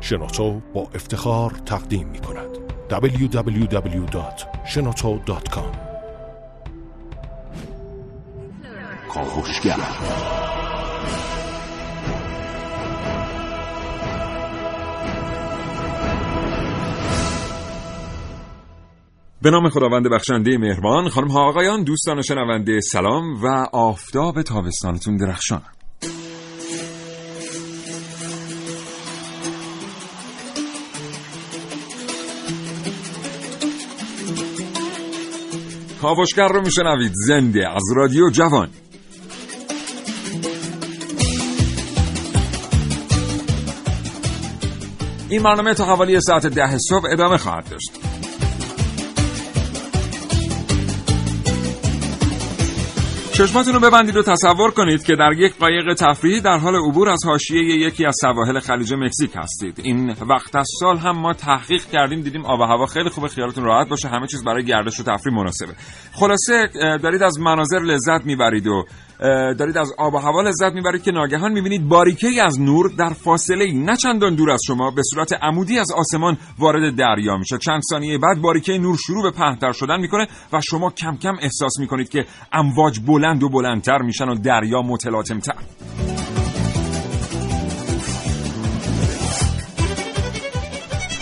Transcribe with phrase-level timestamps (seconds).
[0.00, 2.50] شنوتو با افتخار تقدیم می کند.
[2.90, 5.90] www.shenoto.com
[19.42, 25.62] به نام خداوند بخشنده مهربان خانم ها آقایان دوستان شنونده سلام و آفتاب تابستانتون درخشان.
[36.02, 37.12] کاوشگر رو میشنوید.
[37.14, 38.68] زنده از رادیو جوان.
[45.28, 48.09] این برنامه تا حوالی ساعت ده صبح ادامه خواهد داشت.
[53.40, 57.18] چشماتون رو ببندید و تصور کنید که در یک قایق تفریحی در حال عبور از
[57.24, 59.80] حاشیه یکی از سواحل خلیج مکزیک هستید.
[59.84, 63.64] این وقت از سال هم ما تحقیق کردیم دیدیم آب و هوا خیلی خوبه خیالتون
[63.64, 65.72] راحت باشه همه چیز برای گردش و تفریح مناسبه.
[66.12, 66.70] خلاصه
[67.02, 68.84] دارید از مناظر لذت می‌برید و
[69.58, 73.12] دارید از آب و هوا لذت می‌برید که ناگهان می‌بینید باریکه ای از نور در
[73.12, 77.58] فاصله نه چندان دور از شما به صورت عمودی از آسمان وارد دریا میشه.
[77.58, 81.78] چند ثانیه بعد باریکه نور شروع به پهنتر شدن می‌کنه و شما کم کم احساس
[81.80, 85.54] می‌کنید که امواج بلند و بلندتر میشن و دریا متلاطمتر.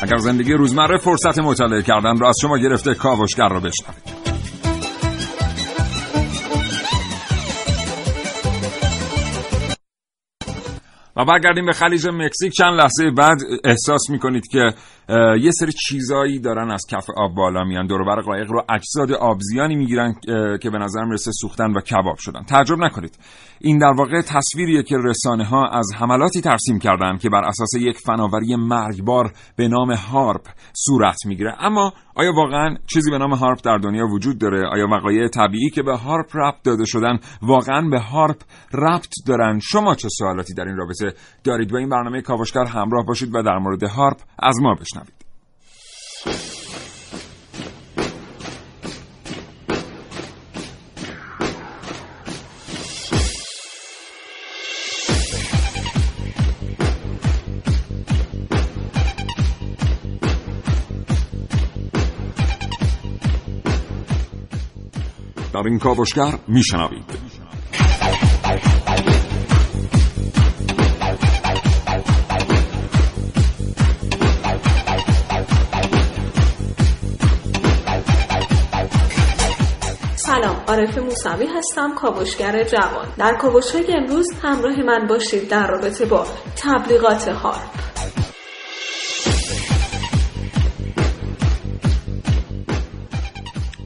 [0.02, 4.17] اگر زندگی روزمره فرصت مطالعه کردن را از شما گرفته کاوشگر را بشنوید.
[11.18, 12.52] و برگردیم به خلیج مکزیک.
[12.52, 14.74] چند لحظه بعد احساس می‌کنید که
[15.40, 17.86] یه سری چیزایی دارن از کف آب بالا میان.
[17.86, 20.14] دور بر قایق رو اجساد آبزیانی می‌گیرن
[20.62, 22.42] که به نظر می‌رسه سوختن و کباب شدن.
[22.42, 23.18] تعجب نکنید.
[23.60, 27.98] این در واقع تصویریه که رسانه ها از حملاتی ترسیم کردن که بر اساس یک
[27.98, 31.56] فناوری مرگبار به نام هارپ صورت می‌گیره.
[31.60, 35.82] اما آیا واقعا چیزی به نام هارپ در دنیا وجود داره؟ آیا وقایع طبیعی که
[35.82, 38.36] به هارپ ربط داده شدن واقعا به هارپ
[38.72, 41.12] ربط دارن؟ شما چه سوالاتی در این رابطه
[41.44, 44.97] دارید؟ با این برنامه کاوشگر همراه باشید و در مورد هارپ از ما بشنوید.
[65.58, 67.04] در این کاوشگر میشنوید
[80.68, 83.08] عارف موسوی هستم کاوشگر جوان.
[83.18, 87.70] در کاوش های امروز همراه من باشید در رابطه با تبلیغات هارپ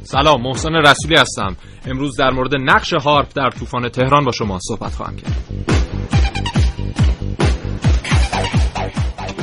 [0.03, 1.56] سلام محسن رسولی هستم.
[1.87, 5.91] امروز در مورد نقش هارپ در طوفان تهران با شما صحبت خواهم کرد.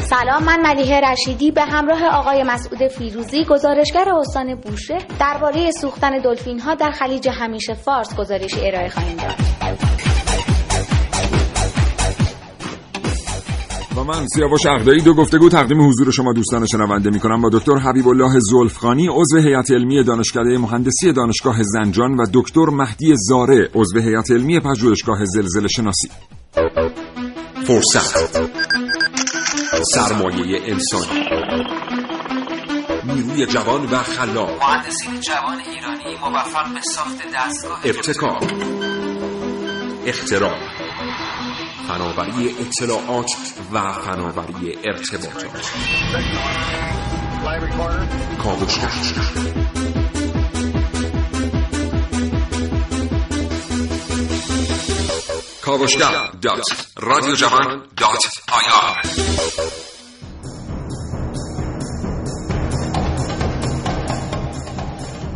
[0.09, 1.51] سلام من ملیحه رشیدی.
[1.51, 7.73] به همراه آقای مسعود فیروزی گزارشگر استان بوشه درباره سوختن دلفین ها در خلیج همیشه
[7.73, 9.35] فارس گزارشی ارائه خواهیم داد.
[13.97, 17.77] و من سیاوش اغدایی دو گفتگو تقدیم حضور شما دوستان شنونده می کنم با دکتر
[17.77, 23.99] حبیب الله زلفخانی عضو هیئت علمی دانشکده مهندسی دانشگاه زنجان و دکتر مهدی زاره عضو
[23.99, 26.09] هیئت علمی پژوهشگاه زلزله شناسی.
[27.67, 28.39] فرصت.
[29.83, 31.23] سرمایه انسانی.
[33.03, 34.63] نیروی جوان و خلاق.
[34.63, 38.39] مهندسین جوان ایرانی موفق به ساخت دستگاه ابتکار.
[40.05, 40.57] اختراع.
[41.87, 43.31] فناوری اطلاعات
[43.73, 45.71] و فناوری ارتباطات.
[48.43, 48.89] کاوشگر
[55.69, 56.87] کاوشگر دات.
[57.01, 58.23] رادیو جوان دات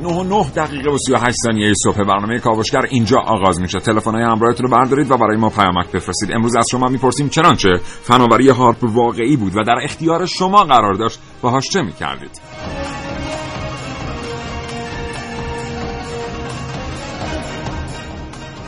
[0.02, 3.80] نه نه دقیقه و 38 ثانیه صبح برنامه کاوشگر اینجا آغاز میشه.
[3.80, 6.32] تلفن های همراهتون رو بردارید و برای ما پیامک بفرستید.
[6.32, 7.70] امروز از شما می‌پرسیم چنانچه
[8.04, 11.20] فناوری هارپ واقعی بود و در اختیار شما قرار داشت.
[11.42, 12.53] باهاش چه می‌کردید؟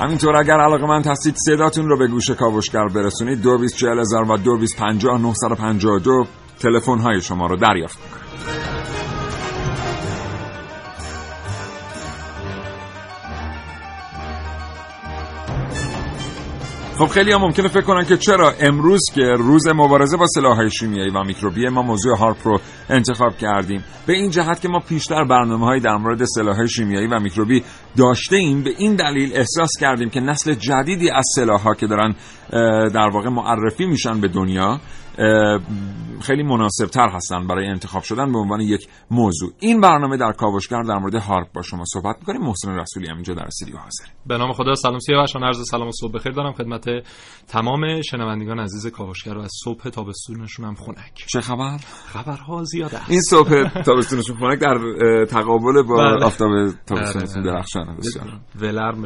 [0.02, 3.42] همینطور اگر علاقه من هستید صداتون رو به گوش کاوشگر برسونید.
[3.42, 6.26] دو بیس چهل هزار و دو بیس پنجاه نهصد و پنجاه دو.
[6.60, 8.75] تلفن های شما رو دریافت می‌کنم.
[16.98, 21.10] خب خیلی ها ممکنه فکر کنن که چرا امروز که روز مبارزه با سلاح‌های شیمیایی
[21.10, 22.60] و میکروبی ما موضوع هارپ رو
[22.90, 23.84] انتخاب کردیم.
[24.06, 27.64] به این جهت که ما پیشتر برنامه در مورد سلاح‌های شیمیایی و میکروبی
[27.98, 32.16] داشته ایم به این دلیل احساس کردیم که نسل جدیدی از سلاح‌ها که دارن
[32.90, 34.80] در واقع معرفی میشن به دنیا
[36.22, 39.52] خیلی مناسب تر هستن برای انتخاب شدن به عنوان یک موضوع.
[39.60, 42.42] این برنامه در کاوشگر در مورد هارپ با شما صحبت می‌کنیم.
[42.42, 44.06] محسن رسولی اینجا در استودیو حاضر.
[44.26, 44.76] به نام خدا.
[44.76, 46.86] سلام سیاوش عرض سلام و صبح بخیر دارم خدمت
[47.48, 51.26] تمام شنوندگان عزیز کاوشگر و از صبح تابستونشون هم خنک.
[51.28, 53.12] چه خبر؟ خبرها زیاده است.
[53.12, 54.78] این صبح تابستونشون خنک در
[55.26, 56.26] تقابل با بله.
[56.26, 57.44] آفتاب بله.
[57.44, 57.98] درخشانه.
[57.98, 58.40] بسیار.
[58.56, 59.06] ولرم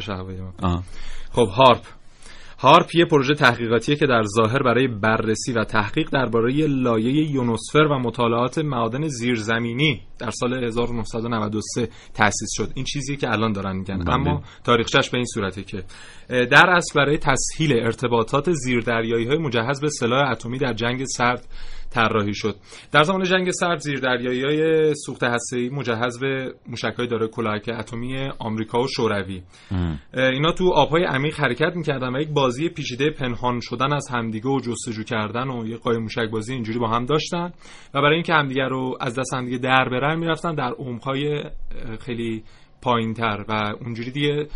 [1.32, 1.82] خب هارپ
[2.62, 8.00] هارپ یه پروژه تحقیقاتیه که در ظاهر برای بررسی و تحقیق درباره لایه یونوسفر و
[8.00, 14.14] مطالعات معادن زیرزمینی در سال 1993 تأسیس شد این چیزی که الان دارن میگن بله.
[14.14, 15.84] اما تاریخچش به این صورته که
[16.30, 21.48] در اصل برای تسهیل ارتباطات زیردریایی های مجهز به سلاح اتمی در جنگ سرد
[21.92, 22.56] طراحی شد.
[22.92, 28.82] در زمان جنگ سرد زیردریایی های سوخت هسته‌ای مجهز به موشک‌های داره کلاهک اتمی آمریکا
[28.82, 29.42] و شوروی.
[30.14, 34.60] اینا تو آبهای عمیق حرکت می‌کردن و یک بازی پیچیده پنهان شدن از همدیگه و
[34.60, 37.54] جستجو کردن و یه قایم موشک بازی اینجوری با هم داشتن
[37.94, 41.44] و برای اینکه همدیگه رو از دست همدیگه در برن می‌رفتن در عمق‌های
[42.00, 42.44] خیلی
[42.82, 44.48] پایین تر و اونجوری دیگه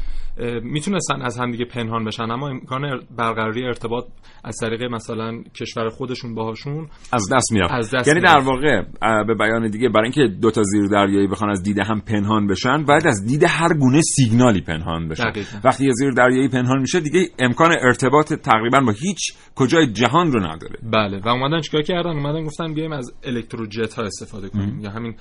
[0.63, 2.31] می‌تونستن از همدیگه پنهان بشن.
[2.31, 2.81] اما امکان
[3.17, 4.05] برقراری ارتباط
[4.43, 8.81] از طریق مثلا کشور خودشون باهاشون از دست می‌رفت یعنی در واقع
[9.27, 12.83] به بیان دیگه برای اینکه دو تا زیر دریایی بخوان از دید هم پنهان بشن
[12.83, 15.29] باید از دید هر گونه سیگنالی پنهان بشن.
[15.29, 15.57] دقیقا.
[15.63, 20.39] وقتی یه زیر دریایی پنهان میشه دیگه امکان ارتباط تقریبا با هیچ کجای جهان رو
[20.39, 20.79] نداره.
[20.83, 21.19] بله.
[21.25, 24.79] و اومدن چیکار کردن؟ اومدن گفتن بیایم از الکتروجت ها استفاده کنیم.
[24.79, 25.15] یا همین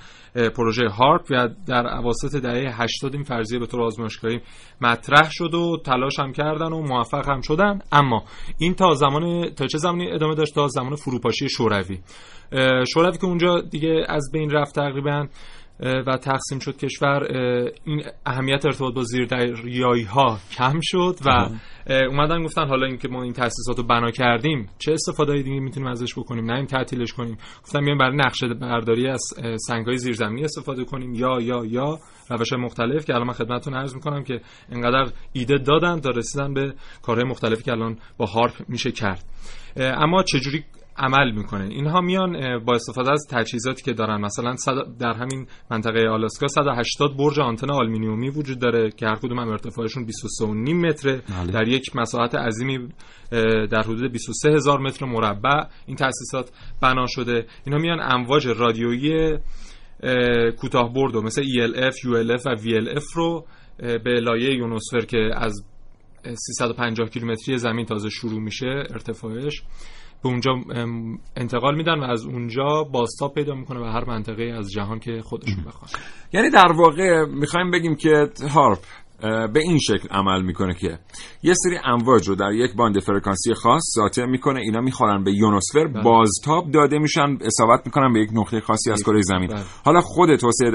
[0.55, 4.39] پروژه هارپ یا در اواسط دهه 80 این فرضیه به طور آزمایشگاهی
[4.81, 7.79] مطرح شد و تلاش هم کردن و موفق هم شدن.
[7.91, 8.23] اما
[8.57, 11.99] این تا زمان تا چه زمانی ادامه داشت؟ تا زمان فروپاشی شوروی.
[12.93, 15.27] شوروی که اونجا دیگه از بین رفت تقریبا
[15.83, 17.23] و تقسیم شد کشور
[17.83, 21.49] این اهمیت ارتباط با زیر دریایی ها کم شد و
[21.89, 26.13] اومدن گفتن حالا اینکه ما این تاسیسات رو بنا کردیم چه استفاده دیگه می‌تونیم ازش
[26.13, 27.37] بکنیم؟ نه این تعطیلش کنیم.
[27.63, 29.21] گفتن میایم برای نقشه برداری از
[29.67, 31.13] سنگ های زیرزمینی استفاده کنیم.
[31.13, 31.99] یا یا یا.
[32.29, 36.73] روش مختلف که الان من خدمتتون عرض می‌کنم که انقدر ایده دادن تا رسیدن به
[37.01, 39.23] کارهای مختلفی که الان با هارپ میشه کرد.
[39.77, 40.63] اما چجوری
[40.97, 41.63] عمل می‌کنه.
[41.63, 44.21] اینها میان با استفاده از تجهیزاتی که دارن.
[44.21, 44.55] مثلا
[44.99, 50.07] در همین منطقه آلاسکا 180 برج آنتن آلومینیومی وجود داره که هر کدوم هم ارتفاعشون
[50.07, 51.21] 23.5 متره.
[51.29, 51.51] بله.
[51.51, 52.89] در یک مساحت عظیمی
[53.71, 56.51] در حدود 23 هزار متر مربع این تاسیسات
[56.81, 57.45] بنا شده.
[57.65, 59.37] اینها میان امواج رادیویی
[60.57, 63.45] کوتاه برد مثل ELF, ULF و VLF رو
[63.79, 65.65] به لایه یونوسفر که از
[66.35, 69.63] 350 کیلومتری زمین تازه شروع میشه ارتفاعش.
[70.23, 70.51] به اونجا
[71.37, 75.63] انتقال میدن و از اونجا بازتاب پیدا می‌کنه به هر منطقه از جهان که خودشون
[75.63, 75.89] بخواد
[76.33, 78.79] یعنی در واقع می‌خوایم بگیم که هارپ
[79.21, 80.99] به این شکل عمل می‌کنه که
[81.43, 85.87] یه سری امواج رو در یک باند فرکانسی خاص ساطع می‌کنه اینا می‌خورن به یونوسفر
[85.87, 86.03] بله.
[86.03, 89.63] بازتاب داده میشن اصابت می‌کنن به یک نقطه خاصی از کره زمین بله.
[89.85, 90.71] حالا خود توسعه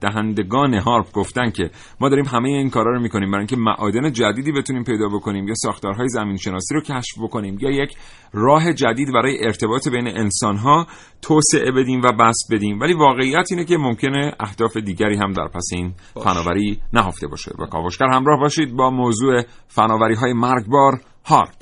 [0.00, 1.70] دهندگان هارپ گفتن که
[2.00, 5.54] ما داریم همه این کارا رو می‌کنیم برای اینکه معادن جدیدی بتونیم پیدا بکنیم یا
[5.54, 7.96] ساختارهای زمین شناسی رو کشف بکنیم یا یک
[8.32, 10.86] راه جدید برای ارتباط بین انسانها
[11.22, 15.68] توسعه بدیم و بس بدیم ولی واقعیت اینه که ممکنه اهداف دیگری هم در پس
[15.72, 16.80] این فناوری
[17.14, 21.54] نهفته باشه و کاوشگر همراه باشید با موضوع فناوری های مرگبار هارپ.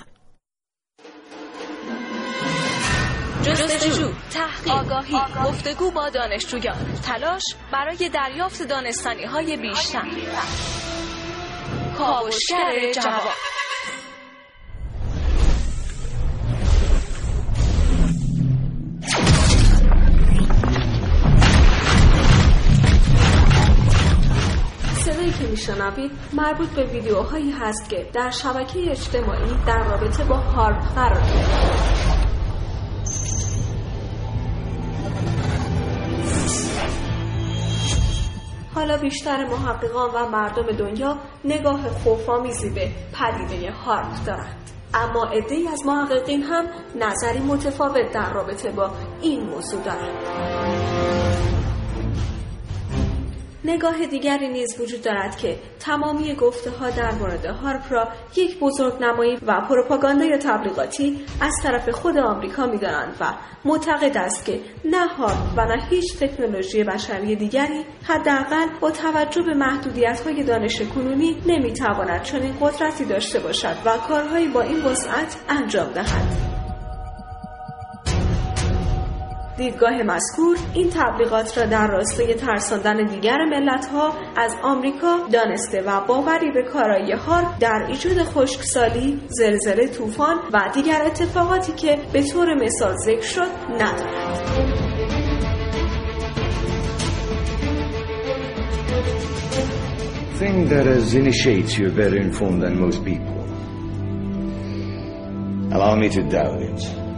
[3.42, 7.42] جستجو تحقیق آگاهی گفتگو با دانشجویان تلاش
[7.72, 10.08] برای دریافت دانستانی های بیشتر.
[11.98, 13.61] کاوشگر جواب
[25.22, 30.94] صدایی که میشنوید مربوط به ویدیوهایی هست که در شبکه اجتماعی در رابطه با هارپ
[30.94, 31.22] قرار
[38.74, 44.70] حالا بیشتر محققان و مردم دنیا نگاه خوفآمیزی به پدیده هارپ دارند.
[44.94, 46.64] اما عدهای از محققین هم
[46.96, 51.61] نظری متفاوت در رابطه با این موضوع دارند.
[53.64, 59.02] نگاه دیگری نیز وجود دارد که تمامی گفته ها در مورد هارپ را یک بزرگ
[59.02, 63.24] نمایی و پروپاگاندای تبلیغاتی از طرف خود آمریکا می‌دانند و
[63.64, 69.54] معتقد است که نه هارپ و نه هیچ تکنولوژی بشری دیگری حداقل با توجه به
[69.54, 71.36] محدودیت های دانش کنونی
[72.22, 76.51] چنین قدرتی داشته باشد و کارهایی با این وسعت انجام دهد.
[79.62, 86.00] دیدگاه مذکور این تبلیغات را در راستای ترساندن دیگر ملت ها از آمریکا دانسته و
[86.06, 92.54] باوری به کارایی هار در ایجاد خشکسالی، زلزله طوفان و دیگر اتفاقاتی که به طور
[92.54, 94.82] مثال ذکر شد ندارد.
[100.38, 103.38] thing that has initiates you better informed than most people.
[105.76, 107.11] Allow me to doubt it.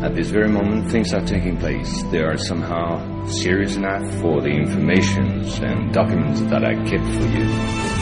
[0.00, 2.04] At this very moment, things are taking place.
[2.12, 7.97] They are somehow serious enough for the informations and documents that I kept for you.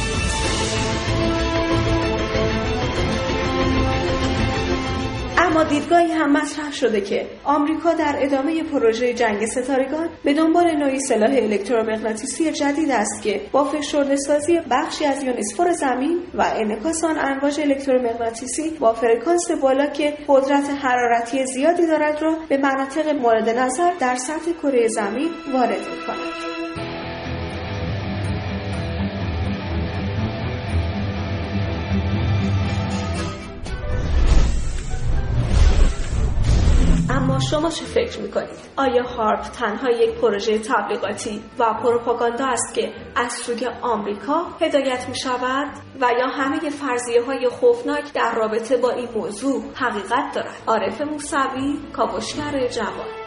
[5.57, 11.01] اما دیدگاهی هم مطرح شده که آمریکا در ادامه پروژه جنگ ستارگان به دنبال نوعی
[11.01, 17.19] سلاح الکترومغناطیسی جدید است که با فشرده سازی بخشی از یونیسفور زمین و انعکاس آن
[17.19, 23.93] امواج الکترومغناطیسی با فرکانس بالا که قدرت حرارتی زیادی دارد را به مناطق مورد نظر
[24.01, 26.66] در سطح کره زمین وارد می‌کند.
[37.27, 42.93] اما شما چه فکر می‌کنید؟ آیا هارپ تنها یک پروژه تبلیغاتی و پروپاگاندا است که
[43.17, 45.69] از سوی آمریکا هدایت می شود
[46.01, 51.79] و یا همه فرضیه های خوفناک در رابطه با این موضوع حقیقت دارد؟ عارف موسوی،
[51.93, 53.26] کاوشگر جوان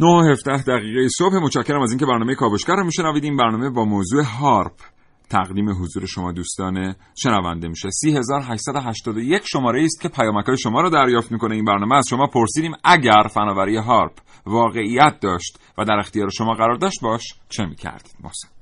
[0.00, 1.34] نه 17 دقیقه صبح.
[1.34, 4.72] متشکرم از اینکه برنامه کاوشگر رو میشنوید این برنامه با موضوع هارپ.
[5.30, 7.90] تقدیم حضور شما دوستان شنونده میشه.
[7.90, 11.94] 3881 شماره است که پیامک شما رو دریافت می‌کنه این برنامه.
[11.94, 14.12] از شما پرسیدیم اگر فناوری هارپ
[14.46, 18.53] واقعیت داشت و در اختیار شما قرار داشت باش چه می‌کردید؟ محسن.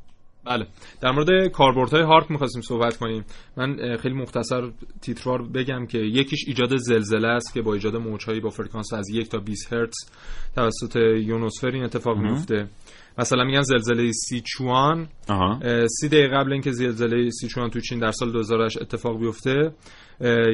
[0.45, 0.67] بله.
[1.01, 3.25] در مورد کاربردهای هارپ می‌خواستیم صحبت کنیم.
[3.57, 4.71] من خیلی مختصر
[5.01, 9.29] تیتروار بگم که یکیش ایجاد زلزله است که با ایجاد موجهایی با فرکانس از یک
[9.29, 9.99] تا 20 هرتز
[10.55, 12.69] توسط یونوسفر این اتفاق میفته
[13.19, 15.09] مثلا میگن زلزله سیچوان.
[16.01, 19.75] سی دقیقه قبل اینکه زلزله سیچوان تو چین در سال 2008 اتفاق بیفته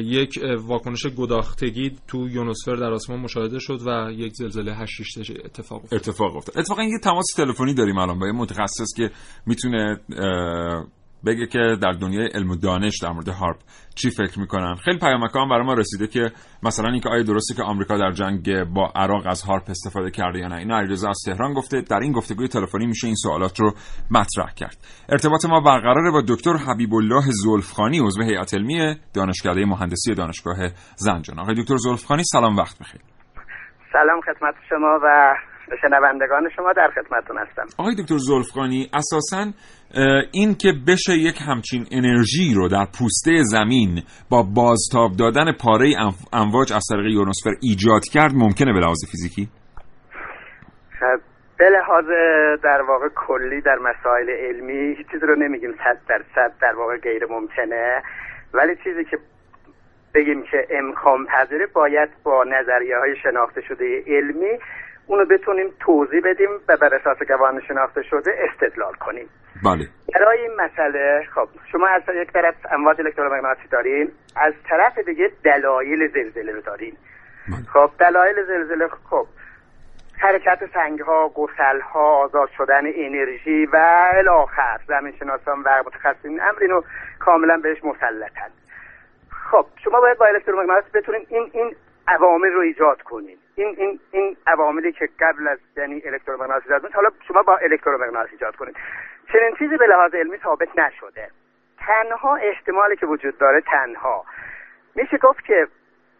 [0.03, 5.83] یک واکنش گداختگی تو یونوسفر در آسمان مشاهده شد و یک زلزله 8 ریشتر اتفاق
[5.83, 5.99] افتاد.
[5.99, 6.57] اتفاق افتاد.
[6.57, 9.11] اتفاقا یه تماس تلفنی داریم الان با یه متخصص که
[9.45, 9.99] می‌تونه
[11.25, 13.57] بگه که در دنیای علم و دانش در مورد هارپ
[13.95, 14.75] چی فکر می‌کنن.
[14.75, 16.31] خیلی پیامک برای ما رسیده که
[16.63, 20.47] مثلا اینکه آیا درسته که آمریکا در جنگ با عراق از هارپ استفاده کرده یا
[20.47, 20.55] نه.
[20.55, 21.81] اینو علیرضا از تهران گفته.
[21.81, 23.73] در این گفتگوی تلفنی میشه این سوالات رو
[24.11, 24.77] مطرح کرد.
[25.09, 30.57] ارتباط ما برقراره با دکتر حبیب الله زلفخانی عضو هیئت علمی دانشکده مهندسی دانشگاه
[30.95, 31.39] زنجان.
[31.39, 33.01] آقای دکتر زلفخانی سلام وقت بخیر.
[33.93, 35.35] سلام خدمت شما و
[35.81, 37.65] شنوندگان شما در خدمتتون هستم.
[37.77, 39.51] آقای دکتر زلفقانی اساسا
[40.31, 45.95] این که بشه یک همچین انرژی رو در پوسته زمین با بازتاب دادن پاره
[46.33, 49.49] امواج از طریق یونوسفر ایجاد کرد ممکنه به لحاظ فیزیکی؟
[50.99, 51.19] خب،
[51.57, 52.05] به لحاظ
[52.63, 57.25] در واقع کلی در مسائل علمی هیچ چیزی رو نمیگیم صد درصد در واقع غیر
[57.29, 58.03] ممکنه.
[58.53, 59.17] ولی چیزی که
[60.13, 64.59] بگیم که امکان پذیره باید با نظریه های شناخته شده علمی
[65.09, 69.29] اونو بتونیم توضیح بدیم و بر اساس قوانین شناخته شده استدلال کنیم.
[69.63, 69.87] بله.
[70.13, 76.07] برای این مسئله خب شما از یک طرف امواج الکترومغناطیسی دارین از طرف دیگه دلایل
[76.07, 76.93] زلزله رو دارین.
[77.47, 77.65] بله.
[77.73, 79.27] خب دلایل زلزله خب
[80.17, 86.59] حرکت سنگ ها گسل ها آزاد شدن انرژی و الاخر زمین شناسان و متخصصین امر
[86.61, 86.81] اینو
[87.19, 88.49] کاملا بهش مسلطن.
[89.51, 91.75] خب شما باید با الکترومغناطیس بتونین این این
[92.07, 93.37] عوامل رو ایجاد کنین.
[93.59, 98.55] این این این عواملی که قبل از یعنی الکترومغناطیس ایجاد حالا شما با الکترومغناطیس ایجاد
[98.55, 98.75] کنید.
[99.33, 101.29] چنین چیزی به لحاظ علمی ثابت نشده.
[101.77, 104.25] تنها احتمالی که وجود داره تنها.
[104.95, 105.67] میشه گفت که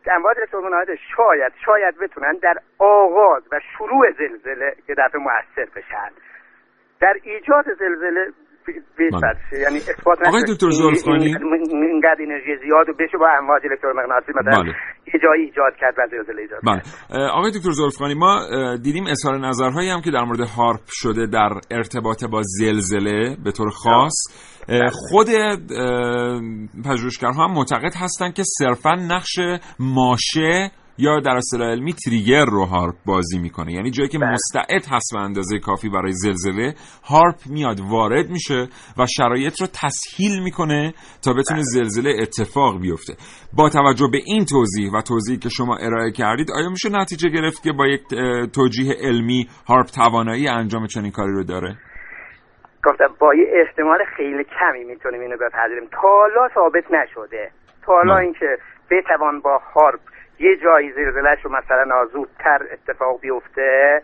[0.08, 6.12] امواج الکترومغناطیس شاید شاید بتونن در آغاز و شروع زلزله یه دفعه موثر بشن.
[7.00, 8.32] در ایجاد زلزله
[9.00, 9.62] بله.
[9.62, 14.74] یعنی اثبات آقای دکتر زلفقانی اینقدر انرژی زیاد و بشه با امواج الکترومغناطیسی مثلا بله.
[15.14, 16.82] یه جایی ایجاد کرد و زلزله ایجاد بله.
[17.30, 18.40] آقای دکتر زلفقانی ما
[18.84, 23.70] دیدیم اظهار نظرهایی هم که در مورد هارپ شده در ارتباط با زلزله به طور
[23.70, 24.14] خاص
[24.68, 24.90] بله.
[24.92, 25.28] خود
[26.86, 29.40] پژوهشگرها هم معتقد هستند که صرفا نقش
[29.80, 34.32] ماشه یا در اصطلاح علمی تریگر رو هارپ بازی می‌کنه یعنی جایی که بله.
[34.32, 36.74] مستعد هست به اندازه کافی برای زلزله
[37.10, 40.94] هارپ میاد وارد میشه و شرایط رو تسهیل می‌کنه
[41.26, 41.84] تا بتونه بله.
[41.84, 43.14] زلزله اتفاق بیفته
[43.58, 47.64] با توجه به این توضیح و توضیحی که شما ارائه کردید آیا میشه نتیجه گرفت
[47.64, 48.02] که با یک
[48.56, 51.76] توجیه علمی هارپ توانایی انجام چنین کاری رو داره
[52.86, 57.52] گفتم با یه احتمال خیلی کمی می‌تونیم اینو بپذیریم تا حالا ثابت نشده
[57.86, 58.24] تا حالا بله.
[58.24, 58.58] اینکه
[58.92, 60.00] بتوان با هارپ
[60.40, 64.02] یه جایی زلزلهش رو مثلا زودتر اتفاق بیفته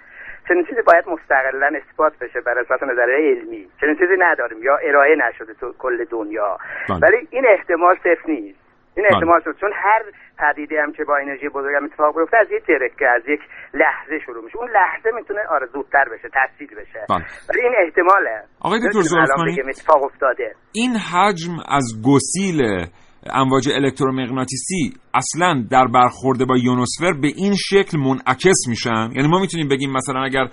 [0.48, 3.68] چنین چیزی باید مستقلا اثبات بشه بر اساس نظریه علمی.
[3.82, 6.58] چنین چیزی نداریم یا ارائه نشده تو کل دنیا.
[6.90, 7.00] بله.
[7.00, 8.60] ولی این احتمال صفر نیست.
[8.98, 9.16] این بله.
[9.16, 10.02] احتمال شد چون هر
[10.40, 13.40] پدیده هم که با انرژی بزرگ هم اتفاق بیفته از یک ترکه از یک
[13.74, 14.58] لحظه شروع میشه.
[14.58, 17.06] اون لحظه می‌تونه آره زودتر بشه تفصیل بشه.
[17.10, 17.26] بله.
[17.50, 18.42] ولی این احتماله.
[18.62, 20.56] آقای دکتر اتفاق افتاده.
[20.72, 22.86] این حجم از گسیل
[23.34, 29.10] امواج الکترومغناطیسی اصلا در برخورده با یونوسفر به این شکل منعکس میشن.
[29.16, 30.48] یعنی ما می‌تونیم بگیم مثلا اگر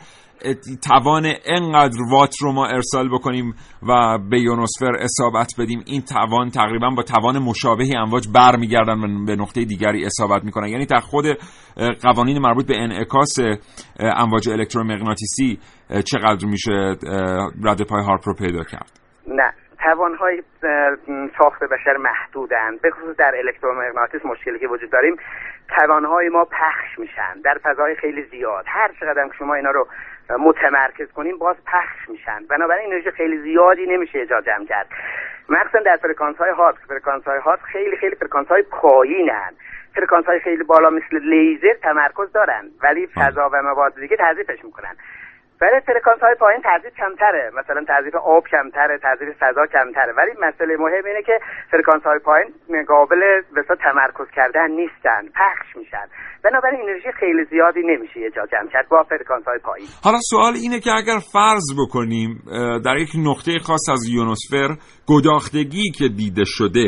[0.88, 6.90] توان انقدر وات رو ما ارسال بکنیم و به یونوسفر اصابت بدیم این توان تقریبا
[6.90, 10.68] با توان مشابهی امواج برمیگردن و به نقطه دیگری اصابت می‌کنن.
[10.68, 11.24] یعنی در خود
[12.02, 13.34] قوانین مربوط به انعکاس
[13.98, 15.58] امواج الکترومغناطیسی
[16.04, 16.96] چقدر میشه
[17.62, 19.61] رد پای هارپ رو پیدا کرد؟ نه.
[19.82, 20.42] توانهای
[21.38, 22.80] ساخت بشر محدودند.
[22.80, 25.16] به خصوص در الکترومغناطیس مشکلی که وجود داره
[25.68, 27.40] توانهای ما پخش میشن.
[27.44, 28.64] در فضای خیلی زیاد.
[28.68, 29.88] هر چقدر که شما اینا رو
[30.38, 32.44] متمرکز کنیم باز پخش میشن.
[32.50, 34.86] بنابراین انرژی خیلی زیادی نمیشه ایجاد جمع کرد.
[35.48, 39.52] مخصوصا در فرکانس های هارپ فرکانس های هارپ خیلی خیلی فرکانس های پایینن
[39.94, 42.70] فرکانس های خیلی بالا مثل لیزر تمرکز دارن.
[42.82, 44.96] ولی فضا و مواد دیگه تضعیفش می‌کنن.
[45.62, 47.44] ولی فرکانس های پایین تضعیف کمتره.
[47.58, 50.12] مثلا تضعیف آب کمتره تضعیف فضا کمتره.
[50.18, 51.36] ولی مسئله مهم اینه که
[51.70, 52.48] فرکانس های پایین
[52.88, 53.20] قابل
[53.56, 56.06] بسا تمرکز کردن نیستن پخش میشن.
[56.44, 59.88] بنابراین انرژی خیلی زیادی نمیشه یه جا جمع کرد با فرکانس های پایین.
[60.04, 62.30] حالا سوال اینه که اگر فرض بکنیم
[62.84, 64.68] در یک نقطه خاص از یونوسفر
[65.06, 66.86] گداختگی که دیده شده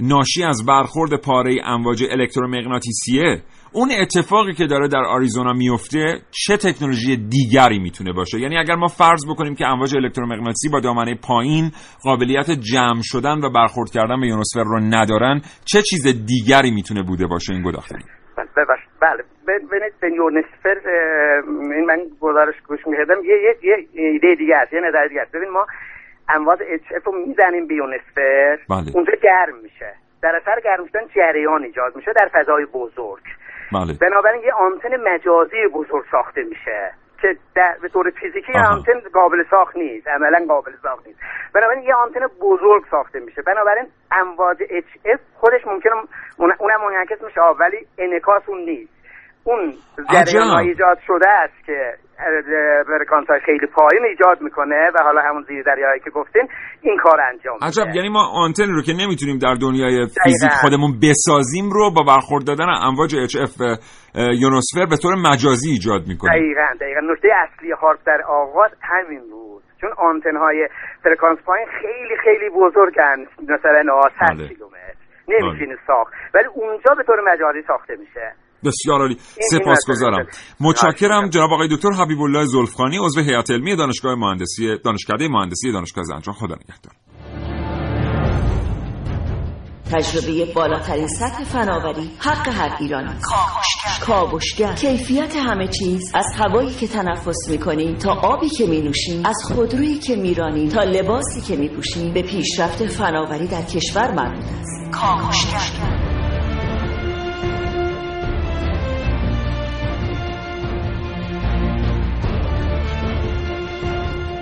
[0.00, 5.98] ناشی از برخورد پاره امواج الکترومغناطیسیه اون اتفاقی که داره در آریزونا میفته
[6.30, 11.14] چه تکنولوژی دیگری می‌تونه باشه؟ یعنی اگر ما فرض بکنیم که امواج الکترومغناطیسی با دامنه
[11.28, 11.70] پایین
[12.04, 17.26] قابلیت جمع شدن و برخورد کردن به یونوسفر رو ندارن چه چیز دیگری می‌تونه بوده
[17.26, 18.04] باشه این گداختگی
[19.00, 20.76] بله ببینید به یونوسفر
[21.76, 25.32] این من گزارش گوش می‌کردم یه یه ایده دیگه است یه نظر دیگه است.
[25.32, 25.66] ببین ما
[26.28, 28.90] امواج اچ رو می‌زنیم به یونوسفر بله.
[28.94, 29.94] اونجا گرم میشه.
[30.22, 33.22] در اثر گرم شدن جریان ایجاد میشه در فضای بزرگ.
[33.72, 33.92] بله.
[34.00, 39.76] بنابراین یه آنتن مجازی بزرگ ساخته میشه که در به طور فیزیکی آنتن قابل ساخت
[39.76, 40.08] نیست.
[40.08, 41.18] عملا قابل ساخت نیست.
[41.52, 43.42] بنابراین یه آنتن بزرگ ساخته میشه.
[43.42, 44.56] بنابراین امواج
[45.04, 45.92] اف خودش ممکنه
[46.36, 48.97] اونم منعکس میشه ولی انعکاس اون نیست.
[49.48, 49.74] اون
[50.12, 51.92] جریان ایجاد شده است که
[52.86, 56.48] فرکانس های خیلی پایین ایجاد می‌کنه و حالا همون زیر دریایی که گفتین
[56.82, 57.86] این کار انجام عجب.
[57.94, 62.68] یعنی ما آنتن رو که نمی‌تونیم در دنیای فیزیک خودمون بسازیم رو با برخورد دادن
[62.88, 63.56] امواج HF
[64.44, 66.32] یونوسفر به طور مجازی ایجاد می‌کنیم.
[66.32, 67.00] دقیقا دقیقا.
[67.00, 69.62] نکته اصلی هارپ در آغاز همین بود.
[69.80, 70.68] چون آنتن های
[71.04, 73.18] فرکانس پایین خیلی خیلی بزرگن.
[73.42, 73.82] مثلا
[74.20, 74.48] 100 بله.
[74.48, 74.94] کیلومتر.
[75.28, 75.86] نمی‌تونی بله.
[75.86, 76.12] ساخت.
[76.34, 78.32] ولی اونجا به طور مجازی ساخته میشه.
[78.64, 79.16] بسیار عالی.
[79.50, 80.26] سپاسگزارم.
[80.60, 86.04] متشکرم جناب آقای دکتر حبیب الله زلفخانی عضو هیئت علمی دانشگاه مهندسی دانشکده مهندسی دانشگاه
[86.04, 86.34] زنجان.
[86.34, 86.92] خدا نگهدار.
[89.92, 93.12] تجربه بالاترین سطح فناوری حق هر ایرانی
[94.00, 94.74] کاوشگر.
[94.74, 96.12] کیفیت همه چیز.
[96.14, 99.26] از هوایی که تنفس می‌کنیم تا آبی که مینوشیم.
[99.26, 102.14] از خودرویی که میرانیم تا لباسی که میپوشیم.
[102.14, 104.90] به پیشرفت فناوری در کشور مربوط است.
[104.92, 106.17] کاوشگر.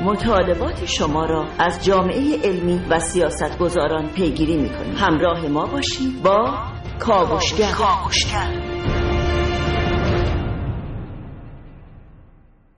[0.06, 4.94] مطالبات شما را از جامعه علمی و سیاستگزاران پیگیری می‌کنیم.
[4.96, 6.58] همراه ما باشید با
[6.98, 7.72] کاوشگر.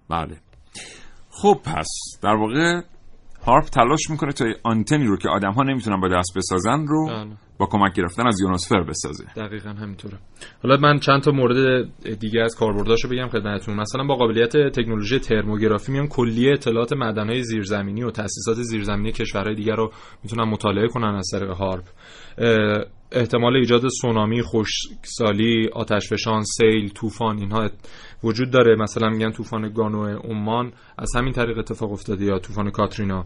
[0.08, 0.36] بله.
[1.30, 1.88] خب پس
[2.22, 2.80] در واقع
[3.48, 7.36] هارپ تلاش می‌کنه تا آنتنی رو که آدم ها نمی‌تونن با دست بسازن رو بله.
[7.58, 9.24] با کمک گرفتن از یونوسفر بسازه.
[9.36, 10.18] دقیقا همینطوره.
[10.62, 13.76] حالا من چند تا مورد دیگه از کاربرداشو بگم خدمتتون.
[13.76, 19.74] مثلا با قابلیت تکنولوژی ترموگرافی میان کلیه اطلاعات معدنهای زیرزمینی و تاسیسات زیرزمینی کشورهای دیگر
[19.74, 19.92] رو
[20.24, 21.84] می‌تونن مطالعه کنن از طریق هارپ.
[23.12, 27.70] احتمال ایجاد سونامی، خشکسالی، آتشفشان، سیل، طوفان اینها
[28.24, 28.76] وجود داره.
[28.76, 33.24] مثلا میگن طوفان گانو عمان از همین طریق اتفاق افتاده یا طوفان کاترینا.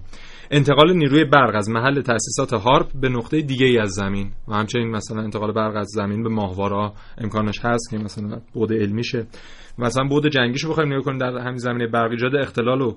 [0.50, 4.32] انتقال نیروی برق از محل تأسیسات هارپ به نقطه دیگه ای از زمین.
[4.48, 9.26] و همچنین مثلا انتقال برق از زمین به ماهواره امکانش هست که مثلا بود علمیشه.
[9.78, 12.94] مثلا بود جنگیشو بخوایم نگاه کنیم در همین زمینه برق ایجاد اختلال و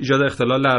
[0.00, 0.78] ایجاد اختلال در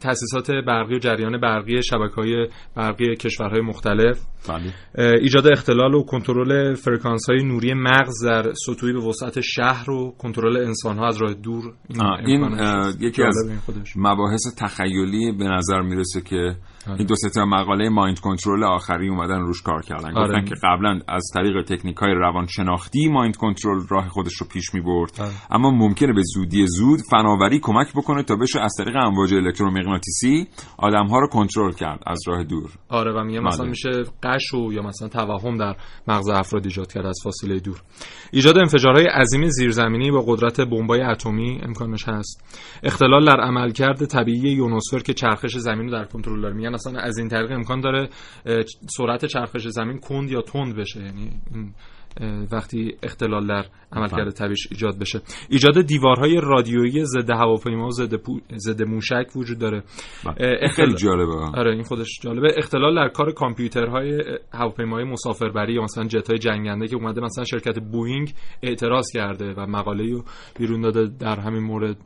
[0.00, 4.20] تاسیسات برقی و جریان برقی شبکه های برقی کشورهای مختلف.
[4.48, 4.74] بله.
[5.14, 10.56] ایجاد اختلال و کنترل فرکانس های نوری مغز در سطوحی به وسعت شهر و کنترل
[10.56, 11.74] انسان ها از راه دور.
[11.88, 13.36] این, این یکی از
[13.96, 16.98] مباحث تخیلی به نظر می‌رسه که آره.
[16.98, 20.28] این دو تا مقاله مایند کنترل آخری اومدن روش کار کردن آره.
[20.28, 24.80] گفتن که قبلا از طریق تکنیک های روانشناختی مایند کنترل راه خودش رو پیش می
[24.80, 25.30] برد آره.
[25.50, 30.46] اما ممکنه به زودی زود فناوری کمک بکنه تا بشه از طریق امواج الکترومغناطیسی
[30.78, 33.70] آدم ها رو کنترل کرد از راه دور آره و میگه مثلا بله.
[33.70, 33.90] میشه
[34.22, 35.76] قش و یا مثلا توهم در
[36.08, 37.82] مغز افراد ایجاد کرد از فاصله دور
[38.32, 42.44] ایجاد انفجارهای عظیم زیرزمینی با قدرت بمبای اتمی امکانش هست
[42.82, 47.18] اختلال در عملکرد طبیعی یونوسفر که چرخش زمین رو در کنترل داره میگن اصلا از
[47.18, 48.08] این طریق امکان داره
[48.96, 51.00] سرعت چرخش زمین کند یا تند بشه.
[51.00, 51.30] یعنی
[52.52, 55.20] وقتی اختلال در عملکرد طبیعیش ایجاد بشه.
[55.48, 57.90] ایجاد دیوارهای رادیویی ضد هواپیما و
[58.56, 59.82] ضد موشک وجود داره.
[60.24, 60.68] بله.
[60.68, 61.32] خیلی جالبه.
[61.32, 62.54] آره این خودش جالبه.
[62.56, 67.78] اختلال در کار کامپیوترهای هواپیمای مسافربری یا مثلا جت های جنگنده که اومده مثلا شرکت
[67.78, 70.24] بوینگ اعتراض کرده و مقاله رو
[70.58, 71.96] بیرون داده در همین مورد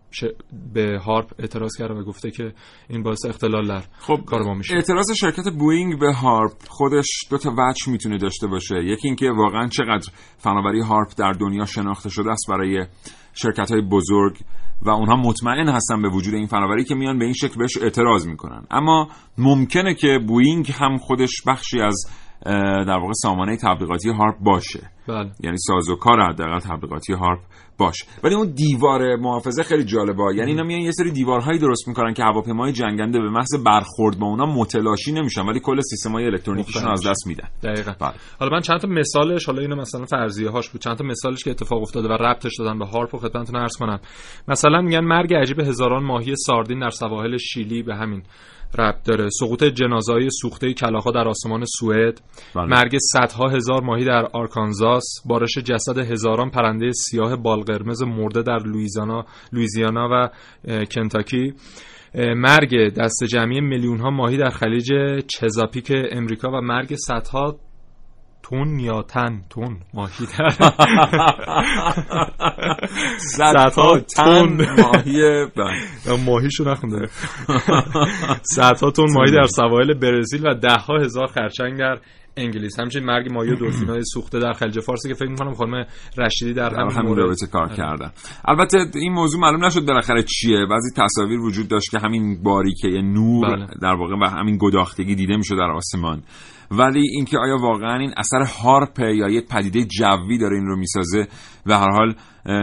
[0.75, 2.53] به هارپ اعتراض کرده و گفته که
[2.91, 4.75] این باعث اختلال در خب کار ما میشه.
[4.75, 8.85] اعتراض شرکت بوینگ به هارپ خودش دو تا وجه می‌تونه داشته باشه.
[8.85, 9.94] یکی اینکه واقعا چقدر
[10.39, 12.87] فناوری هارپ در دنیا شناخته شده است برای
[13.35, 14.39] شرکت های بزرگ
[14.83, 18.27] و اونها مطمئن هستن به وجود این فناوری که میان به این شکل بهش اعتراض
[18.27, 22.07] می‌کنن اما ممکنه که بوینگ هم خودش بخشی از
[22.87, 25.31] در واقع سامانه تبلیغاتی هارپ باشه بله.
[25.41, 27.41] یعنی سازوکار حداقل تبلیغاتی هارپ
[27.79, 28.05] باش.
[28.25, 30.23] ولی اون دیوار محافظه خیلی جالبه.
[30.37, 34.27] یعنی اینا میان یه سری دیوارهایی درست می‌کنن که هواپیمای جنگنده به محض برخورد با
[34.27, 37.49] اونا متلاشی نمیشن ولی کل سیستمای الکترونیکیشون از دست میدن.
[37.63, 37.93] دقیقاً.
[38.01, 38.15] بله.
[38.41, 40.81] حالا من چند تا مثالش حالا اینو مثلا فرضیه هاش بود.
[40.81, 44.01] چند تا مثالش که اتفاق افتاده و ربطش دادن به هارپ و خدمتتون عرض کنم.
[44.49, 48.23] مثلا میگن مرگ عجیب هزاران ماهی ساردین در سواحل شیلی به همین.
[48.79, 49.29] ربط داره.
[49.41, 52.21] سقوط جنازهای سوخته کلاخا در آسمان سوئد.
[52.55, 52.67] بله.
[52.67, 55.05] مرگ صدها هزار ماهی در آرکانزاس.
[55.27, 60.29] بارش جسد هزاران پرنده سیاه بالقرمز مرده در لویزیانا لویزیانا و
[60.85, 61.55] کنتاکی.
[62.37, 64.93] مرگ دست جمعی میلیون ها ماهی در خلیج
[65.27, 67.57] چزاپیک امریکا و مرگ صدها
[68.45, 69.81] تون یا تن؟ تون.
[69.95, 70.27] ماهی.
[73.39, 75.47] در صدها تن ماهی
[76.27, 77.09] ماهیشو نخونده.
[78.43, 81.99] صدها تون ماهی در سواحل برزیل و ده ها هزار خرچنگ در
[82.37, 82.81] انگلیس.
[82.81, 85.87] همچنین مرگ ماهی و های سوخته در خلیج فارس که فکر می‌کنم خانم
[86.19, 87.69] رشیدی در همین, همین رابطه کار.
[87.69, 88.11] کردن.
[88.45, 90.67] البته این موضوع معلوم نشد بالاخره چیه.
[90.71, 93.67] بعضی تصاویر وجود داشت که همین باریکه نور بله.
[93.83, 96.23] در واقع و همین گداختگی دیده می‌شد در آسمان.
[96.79, 101.27] ولی اینکه آیا واقعا این اثر هارپه یا یک پدیده جوی داره این رو می‌سازه؟
[101.67, 102.15] و هر حال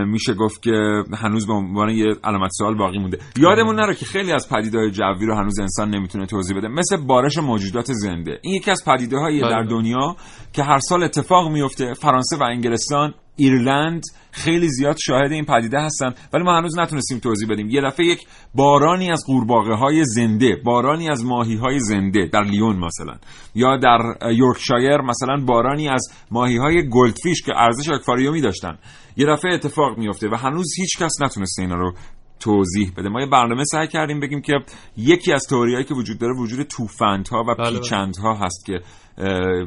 [0.06, 3.18] میشه گفت که هنوز به عنوان یه علامت سوال باقی مونده.
[3.38, 6.68] یادمون نره که خیلی از پدیده‌های جوی رو هنوز انسان نمی‌تونه توضیح بده.
[6.68, 8.40] مثل بارش موجودات زنده.
[8.42, 9.70] این یکی از پدیده در بله.
[9.70, 10.16] دنیا
[10.54, 16.14] که هر سال اتفاق میفته فرانسه و انگلستان ایرلند خیلی زیاد شاهد این پدیده هستن
[16.34, 17.70] ولی ما هنوز نتونستیم توضیح بدیم.
[17.70, 22.76] یه دفعه یک بارانی از قورباغه های زنده بارانی از ماهی های زنده در لیون
[22.76, 23.16] مثلا
[23.56, 24.00] یا در
[24.32, 28.78] یورکشایر مثلا بارانی از ماهی های گلدفیش که ارزش اکواریومی داشتن.
[29.18, 31.94] یه دفعه اتفاق میفته و هنوز هیچ کس نتونسته اینا رو
[32.42, 33.10] توضیح بده.
[33.10, 34.54] ما یه برنامه سعی کردیم بگیم که
[34.98, 37.80] یکی از تئوریایی که وجود داره وجود توفندها و بله, بله.
[37.80, 38.82] پیچندها هست که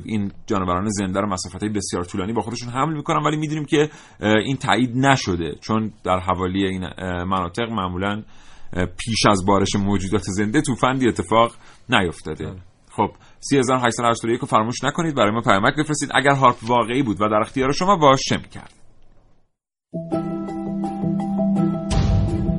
[0.04, 4.56] این جانوران زنده رو مسافت بسیار طولانی با خودشون حمل می‌کنن ولی می‌دونیم که این
[4.56, 5.54] تایید نشده.
[5.60, 6.87] چون در حوالی این
[7.24, 8.22] مناطق معمولا
[8.72, 11.52] پیش از بارش موجودات زنده توفندی اتفاق
[11.88, 12.44] نیفتاده.
[12.44, 12.56] بله.
[12.90, 13.10] خب
[13.40, 16.10] 3881 رو فراموش نکنید برای ما پیامک بفرستید.
[16.14, 18.74] اگر هارپ واقعی بود و در اختیار شما باش چه می‌کرد؟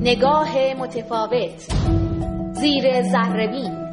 [0.06, 1.72] نگاه متفاوت
[2.52, 3.88] زیر زهربین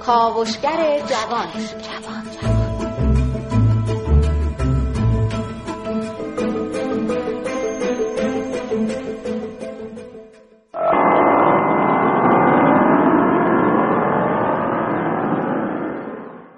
[0.00, 1.48] کاوشگر جوان.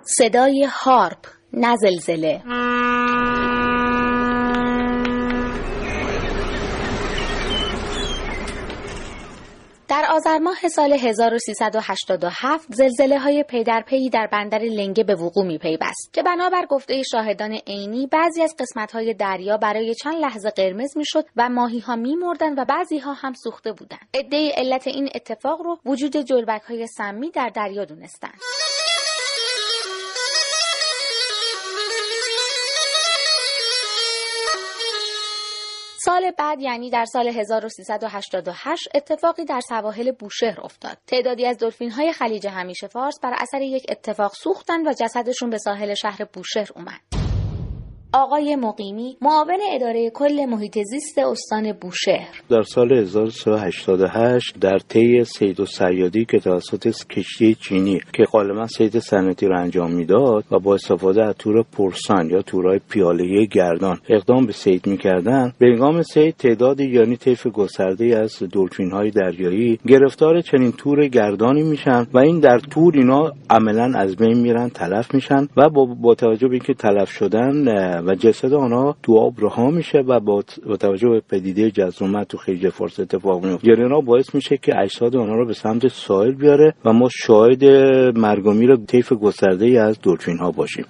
[0.04, 2.42] صدای هارپ نزلزله
[10.14, 15.58] آذر ماه سال 1387 زلزله های پی در پی در بندر لنگه به وقوع می
[15.58, 20.96] پیوست که بنابر گفته شاهدان عینی بعضی از قسمت های دریا برای چند لحظه قرمز
[20.96, 24.08] می شد و ماهی ها می مردن و بعضی ها هم سوخته بودند.
[24.14, 28.40] عده علت این اتفاق رو وجود جلبک های سمی در دریا دونستند.
[36.24, 40.98] سال بعد یعنی در سال 1388 اتفاقی در سواحل بوشهر افتاد.
[41.06, 45.58] تعدادی از دلفین های خلیج همیشه فارس بر اثر یک اتفاق سوختن و جسدشون به
[45.58, 47.23] ساحل شهر بوشهر اومد.
[48.16, 52.42] آقای مقیمی معاون اداره کل محیط زیست استان بوشهر.
[52.50, 58.98] در سال 1388 در طی سید و سیادی که توسط کشتی چینی که غالبا سید
[58.98, 64.46] سنتی را انجام می‌داد و با استفاده از تور پرسان یا تورهای پیاله گردان اقدام
[64.46, 70.40] به سید می‌کردن به هنگام سید تعدادی یعنی طیف گسترده از دلفین های دریایی گرفتار
[70.40, 75.48] چنین تور گردانی میشن و این در تور اینا عملا از بین میرن تلف میشن
[75.56, 77.68] و با, با توجه به اینکه تلف شدن
[78.06, 80.42] و جسد آنها تو آب رها میشه و با
[80.80, 83.68] توجه به پدیده جزومت تو خیلی فارس اتفاق میفته.
[83.68, 87.64] یعنی باعث میشه که اجساد آنها رو به سمت ساحل بیاره و ما شاهد
[88.18, 90.84] مرگ و طیف گسترده ای از دلفین ها باشیم.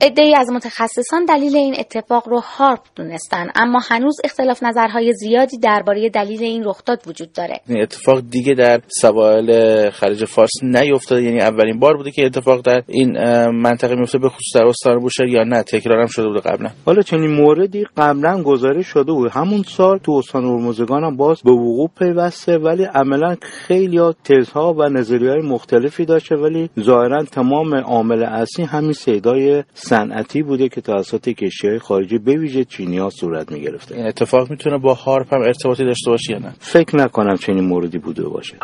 [0.00, 6.10] ای از متخصصان دلیل این اتفاق رو هارپ دونستن اما هنوز اختلاف نظرهای زیادی درباره
[6.10, 7.60] دلیل این رخداد وجود داره.
[7.68, 11.22] این اتفاق دیگه در سواحل خلیج فارس نیفتاده.
[11.22, 13.18] یعنی اولین بار بوده که اتفاق در این
[13.50, 15.62] منطقه میفته به خصوص در استان بوشهر یا نه.
[15.62, 16.70] تکرارم شده بوده قبلا.
[16.86, 19.30] حالا چنین موردی قبلا گزارش شده بود.
[19.30, 24.82] همون سال تو استان هرمزگان هم باز به وقوع پیوسته ولی عملا خیلی تزها و
[24.88, 31.78] نظریه مختلفی داشته ولی ظاهرا تمام عامل اصلی همین صدای صنعتی بوده که توسط کشتی
[31.78, 36.10] خارجی به ویژه چینی صورت می گرفته این اتفاق می‌تونه با هارپ هم ارتباطی داشته
[36.10, 38.56] باشه یا نه؟ فکر نکنم چنین موردی بوده باشه.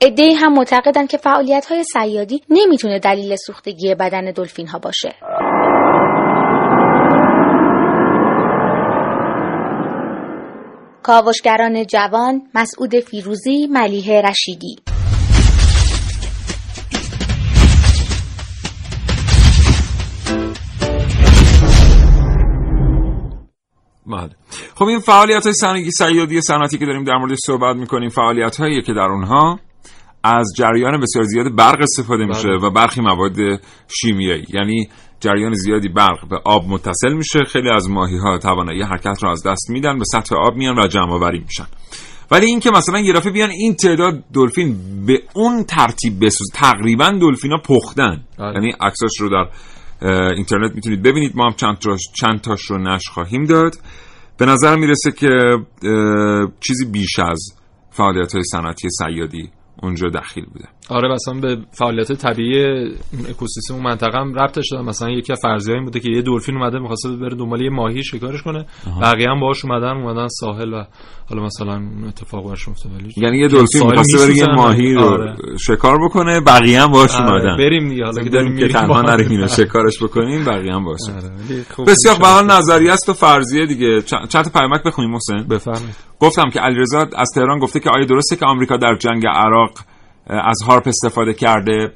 [0.00, 5.14] ادهی هم معتقدن که فعالیت های سیادی نمی‌تونه دلیل سوختگی بدن دلفین ها باشه.
[11.02, 14.76] کاوشگران جوان مسعود فیروزی ملیه رشیدی.
[24.08, 24.30] بله.
[24.74, 28.92] خب این فعالیت های سیادی صنعتی که داریم در مورد صحبت می‌کنیم فعالیت هایی که
[28.92, 29.60] در اونها
[30.22, 32.66] از جریان بسیار زیاد برق استفاده میشه بله.
[32.66, 33.36] و برخی مواد
[34.00, 34.44] شیمیایی.
[34.54, 34.88] یعنی
[35.20, 37.44] جریان زیادی برق به آب متصل میشه.
[37.44, 40.86] خیلی از ماهی ها توانایی حرکت رو از دست میدن به سطح آب میان و
[40.86, 41.66] جمع آوری میشن.
[42.30, 48.24] ولی اینکه مثلا یه بیان این تعداد دلفین به اون ترتیب بسوز تقریبا دلفینا پختن.
[48.38, 48.52] بله.
[48.54, 49.50] یعنی عکساش رو در
[50.02, 51.36] اینترنت می‌تونید ببینید.
[51.36, 51.78] ما هم چند,
[52.20, 53.74] چند تاش رو نش خواهیم داد.
[54.38, 55.28] به نظر می‌رسه که
[56.60, 57.54] چیزی بیش از
[57.90, 59.50] فعالیت های صنعتی سیادی
[59.82, 60.68] اونجا دخیل بوده.
[60.88, 62.84] آره مثلا به فعالیت طبیعی
[63.28, 64.84] اکوسیستم اون منطقه هم ربطش داره.
[64.84, 68.42] مثلا یکی از فرضیه‌ای بوده که یه دلفین اومده می‌خواسته بره دنبال یه ماهی شکارش
[68.42, 68.66] کنه.
[69.02, 70.84] بقیه هم باهاش اومدن اومدن ساحل و
[71.30, 75.36] حالا مثلا اتفاق براش افتاد ولی یعنی یه دلفین می‌خواسته بره یه ماهی رو آره.
[75.58, 77.30] شکار بکنه بقیه هم باهاش آره.
[77.30, 77.56] اومدن.
[77.56, 81.84] بریم دیگه حالا که داریم که تنها نریم شکارش بکنیم بقیه هم باهاش آره.
[81.86, 84.02] بسیار به حال نظریه است و فرضیه دیگه.
[84.02, 85.48] چند تا پیامک بخونیم محسن.
[85.50, 85.96] بفرمایید.
[86.20, 89.70] گفتم که علیرضا از تهران گفته که آیا درسته که آمریکا در جنگ عراق
[90.28, 91.92] از هارپ استفاده کرده.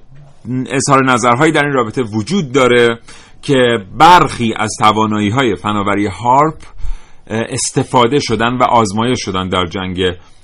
[0.71, 2.99] اظهار نظرهایی در این رابطه وجود داره
[3.43, 6.59] که برخی از توانایی های فناوری هارپ
[7.27, 9.99] استفاده شدن و آزمایش شدن در جنگ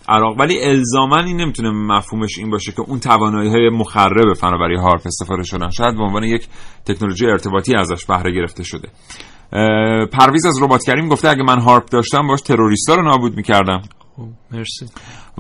[0.09, 0.41] عراق.
[0.41, 5.43] ولی الزاما این نمی‌تونه مفهومش این باشه که اون توانایی های مخرب فناوری هارپ استفاده
[5.43, 5.71] شدن.
[5.71, 6.49] شاید به عنوان یک
[6.87, 8.89] تکنولوژی ارتباطی ازش بهره گرفته شده.
[10.13, 13.83] پرویز از ربات کریم گفته اگه من هارپ داشتم باش تروریستا رو نابود می‌کردم.
[14.17, 14.87] خب، مرسی.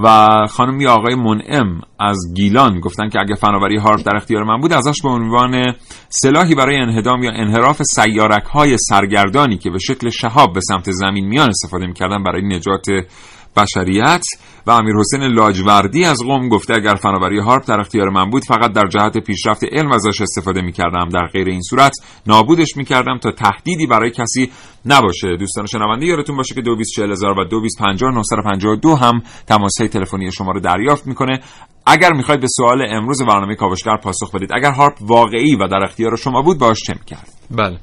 [0.02, 4.60] و خانم یا آقای منعم از گیلان گفتن که اگه فناوری هارپ در اختیار من
[4.60, 5.74] بود ازش به عنوان
[6.08, 11.26] سلاحی برای انهدام یا انحراف سیارک های سرگردانی که به شکل شهاب به سمت زمین
[11.28, 12.86] میان استفاده می‌کردن برای نجات
[13.58, 14.24] بشریت
[14.66, 18.72] و امیر حسین لاجوردی از قوم گفته اگر فناوری هارپ در اختیار من بود فقط
[18.72, 21.08] در جهت پیشرفت علم ازش استفاده می‌کردم.
[21.08, 21.92] در غیر این صورت
[22.26, 24.50] نابودش می‌کردم تا تهدیدی برای کسی
[24.86, 25.36] نباشه.
[25.36, 31.06] دوستان شنونده یادتون باشه که 224000 و 2250 هم تماس های تلفنی شما رو دریافت
[31.06, 31.40] می‌کنه.
[31.86, 34.50] اگر می‌خواید به سوال امروز برنامه کاوشگر پاسخ بدید.
[34.54, 37.78] اگر هارپ واقعی و در اختیار شما بود باش چه می‌کرد؟ بله.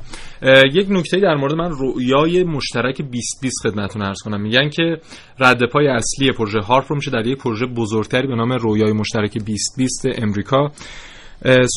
[0.73, 4.41] یک نکته در مورد من رویای مشترک 2020 خدمتتون عرض کنم.
[4.41, 4.97] میگن که
[5.39, 9.37] رد پای اصلی پروژه هارپ رو میشه در یک پروژه بزرگتری به نام رویای مشترک
[9.37, 10.71] 2020 امریکا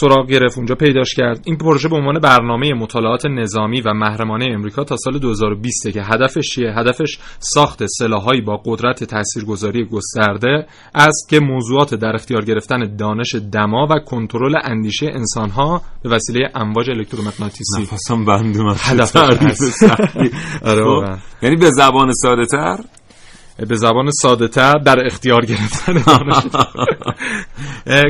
[0.01, 1.40] سراغ گرفت اونجا پیداش کرد.
[1.44, 6.49] این پروژه به عنوان برنامه مطالعات نظامی و محرمانه امریکا تا سال 2020 که هدفش
[6.55, 13.35] چیه؟ هدفش ساخت سلاحهایی با قدرت تاثیرگذاری گسترده است که موضوعات در اختیار گرفتن دانش
[13.53, 17.83] دما و کنترل اندیشه انسانها به وسیله امواج الکترومغناطیسی.
[17.83, 19.16] نفسم بند هدف
[20.62, 21.18] آره خب.
[21.42, 22.79] یعنی به زبان ساده تر
[23.66, 26.03] به زبان ساده تر در اختیار گرفتن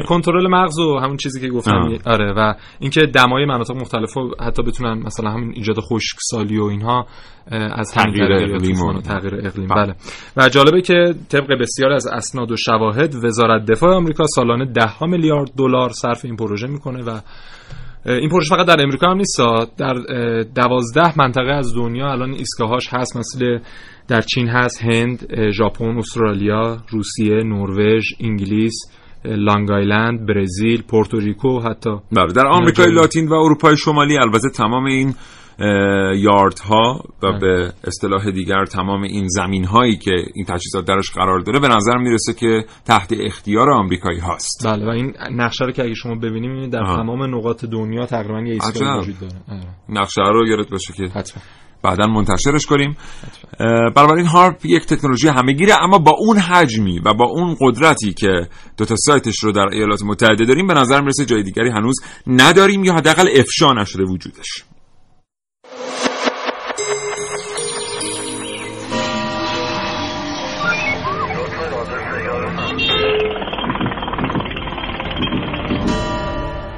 [0.09, 1.99] کنترل مغز و همون چیزی که گفتم.
[2.07, 7.07] آره و اینکه دمای مناطق مختلف رو حتی بتونن مثلا همین ایجاد خشکسالی و اینها
[7.51, 9.69] از تغییر اقلیم و تغییر اقلیم.
[9.69, 9.95] بله.
[10.37, 15.07] و جالبه که طبق بسیار از اسناد و شواهد وزارت دفاع آمریکا سالانه ده ها
[15.07, 17.21] میلیارد دلار صرف این پروژه می‌کنه و
[18.07, 19.41] این پروژه فقط در امریکا هم نیست
[19.79, 19.95] در
[20.55, 23.59] دوازده منطقه از دنیا الان ایستگاهاش هست مثل
[24.09, 28.75] در چین هست هند ژاپن استرالیا روسیه نروژ انگلیس
[29.25, 35.15] لانگ آیلند برزیل پورتوریکو حتی بله در آمریکای لاتین و اروپای شمالی البته تمام این
[36.17, 37.39] یاردها و بله.
[37.39, 41.97] به اصطلاح دیگر تمام این زمین هایی که این تجهیزات درش قرار داره به نظر
[41.97, 44.67] می‌رسه که تحت اختیار آمریکایی هاست.
[44.67, 48.53] بله و این نقشه رو که اگه شما ببینیم در تمام نقاط دنیا تقریبا یه
[48.53, 49.33] ایستگاه وجود داره.
[49.49, 49.69] آره.
[49.89, 51.43] نقشه رو یادت باشه که حتما.
[51.83, 52.97] بعدا منتشرش کنیم.
[53.97, 58.85] بنابراین هارپ یک تکنولوژی همهگیره اما با اون حجمی و با اون قدرتی که دو
[58.85, 62.95] تا سایتش رو در ایالات متحده داریم به نظر می‌رسه جای دیگری هنوز نداریم یا
[62.95, 64.65] حداقل افشا نشده وجودش.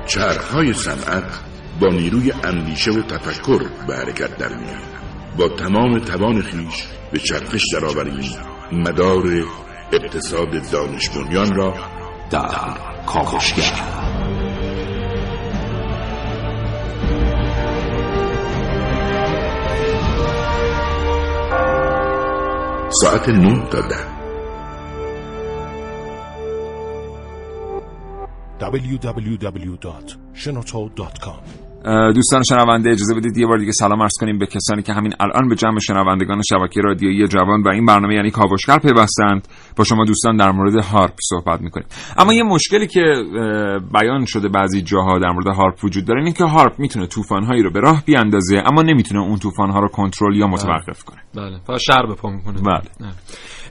[0.07, 1.50] چرخهای صنعت
[1.81, 5.01] با نیروی اندیشه و تفکر به حرکت در میاد
[5.38, 8.31] با تمام توان خیش به چرخش درآوریم
[8.73, 9.45] مدار
[9.93, 11.75] اقتصاد دانش بنیان را
[12.31, 12.49] در
[13.07, 13.73] کاوشگر.
[22.90, 24.11] ساعت نه تا ده.
[28.61, 31.60] www.shenoto.com
[32.14, 35.49] دوستان شنونده اجازه بدید یه بار دیگه سلام عرض کنیم به کسانی که همین الان
[35.49, 39.49] به جمع شنوندگان شبکه رادیویی جوان و این برنامه یعنی کاوشگر پیوستند.
[39.77, 41.87] با شما دوستان در مورد هارپ صحبت می‌کنیم.
[42.19, 43.14] اما یه مشکلی که
[43.93, 47.71] بیان شده بعضی جاها در مورد هارپ وجود داره اینه که هارپ می‌تونه طوفان‌هایی رو
[47.71, 51.19] به راه بیاندازه اما نمی‌تونه اون طوفان‌ها رو کنترل یا متوقف کنه.
[51.35, 52.62] بله فقط شر به پا می‌کنه.
[52.62, 53.11] بله.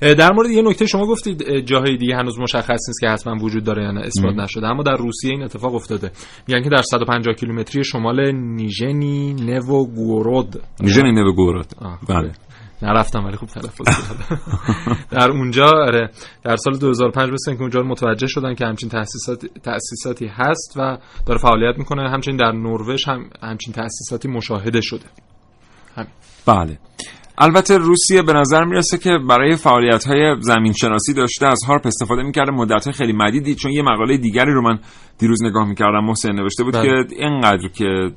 [0.02, 3.84] در مورد یه نکته شما گفتید جاهای دیگه هنوز مشخص نیست که حتما وجود داره
[3.84, 4.68] یا نه اثبات نشده.
[4.68, 6.12] اما در روسیه این اتفاق افتاده.
[6.48, 11.68] میگن که در 150 کیلومتری شمال نیژنی نوگورود نیژنی نوگورود
[12.10, 12.32] بله.
[12.82, 13.86] نرفتم ولی خوب تلفظ
[15.12, 16.10] در اونجا آره
[16.44, 21.40] در سال 2005 مثل که اونجا متوجه شدن که همچین تأسیسات تأسیساتی هست و داره
[21.40, 22.10] فعالیت می‌کنه.
[22.10, 25.06] همچنین در نروژ هم همچین تأسیساتی مشاهده شده.
[25.96, 26.08] هم.
[26.46, 26.78] بله.
[27.39, 32.23] البته روسیه به نظر می‌رسه که برای فعالیت های زمین شناسی داشته از هارپ استفاده
[32.23, 34.80] می‌کرده مدت خیلی مدیدی چون یه مقاله دیگری رو من
[35.19, 36.84] دیروز نگاه می‌کردم محسن نوشته بود بله.
[36.84, 38.12] که اینقدر که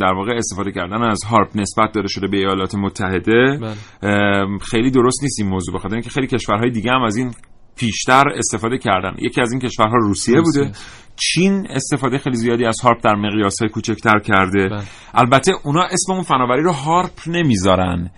[0.00, 3.58] در واقع استفاده کردن از هارپ نسبت داده شده به ایالات متحده
[4.02, 4.58] بله.
[4.58, 7.32] خیلی درست نیست این موضوع بخاطر اینکه خیلی کشورهای دیگه هم از این
[7.76, 10.62] پیشتر استفاده کردن یکی از این کشورها روسیه, روسیه.
[10.62, 10.78] بوده
[11.20, 14.68] چین استفاده خیلی زیادی از هارپ در مقیاس های کوچکتر کرده.
[14.68, 14.82] بله.
[15.14, 18.10] البته اونا اسم اون فناوری رو هارپ نمی‌ذارن.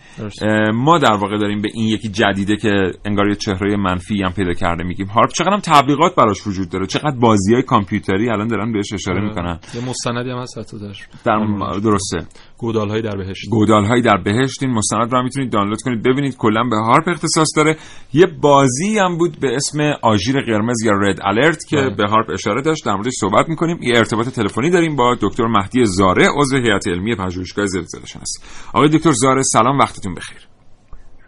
[0.75, 2.71] ما در واقع داریم به این یکی جدیده که
[3.05, 5.31] انگار یه چهره منفی هم پیدا کرده میگیم هارپ.
[5.33, 6.87] چقدر هم تبلیغات براش وجود داره.
[6.87, 9.29] چقدر بازی های کامپیوتری الان دارن بهش اشاره آره.
[9.29, 9.59] می‌کنن.
[9.75, 10.57] یه مستندی هم هست
[11.25, 11.39] در
[11.81, 12.19] درسته.
[12.59, 13.49] گودال های در بهشت.
[13.51, 14.63] گودال های در بهشت.
[14.63, 16.03] این مستند رو می‌تونید دانلود کنید.
[16.03, 17.77] ببینید کلا به هارپ اختصاص داره.
[18.13, 21.91] یه بازی هم بود به اسم آژیر قرمز یا رد الرت که بله.
[21.91, 22.87] به هارپ اشاره داشت.
[22.91, 23.79] در موردش صحبت می‌کنیم.
[23.83, 28.41] یه ارتباط تلفنی داریم با دکتر مهدی زاره عضو هیئت علمی پژوهشگاه زلزله شناسی
[28.75, 30.49] آقای دکتر زاره سلام وقتتون بخیر.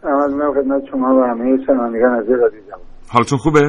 [0.02, 2.36] سلام خدمت شما و همه شنوندگان عزیز
[3.08, 3.60] حالتون خوبه؟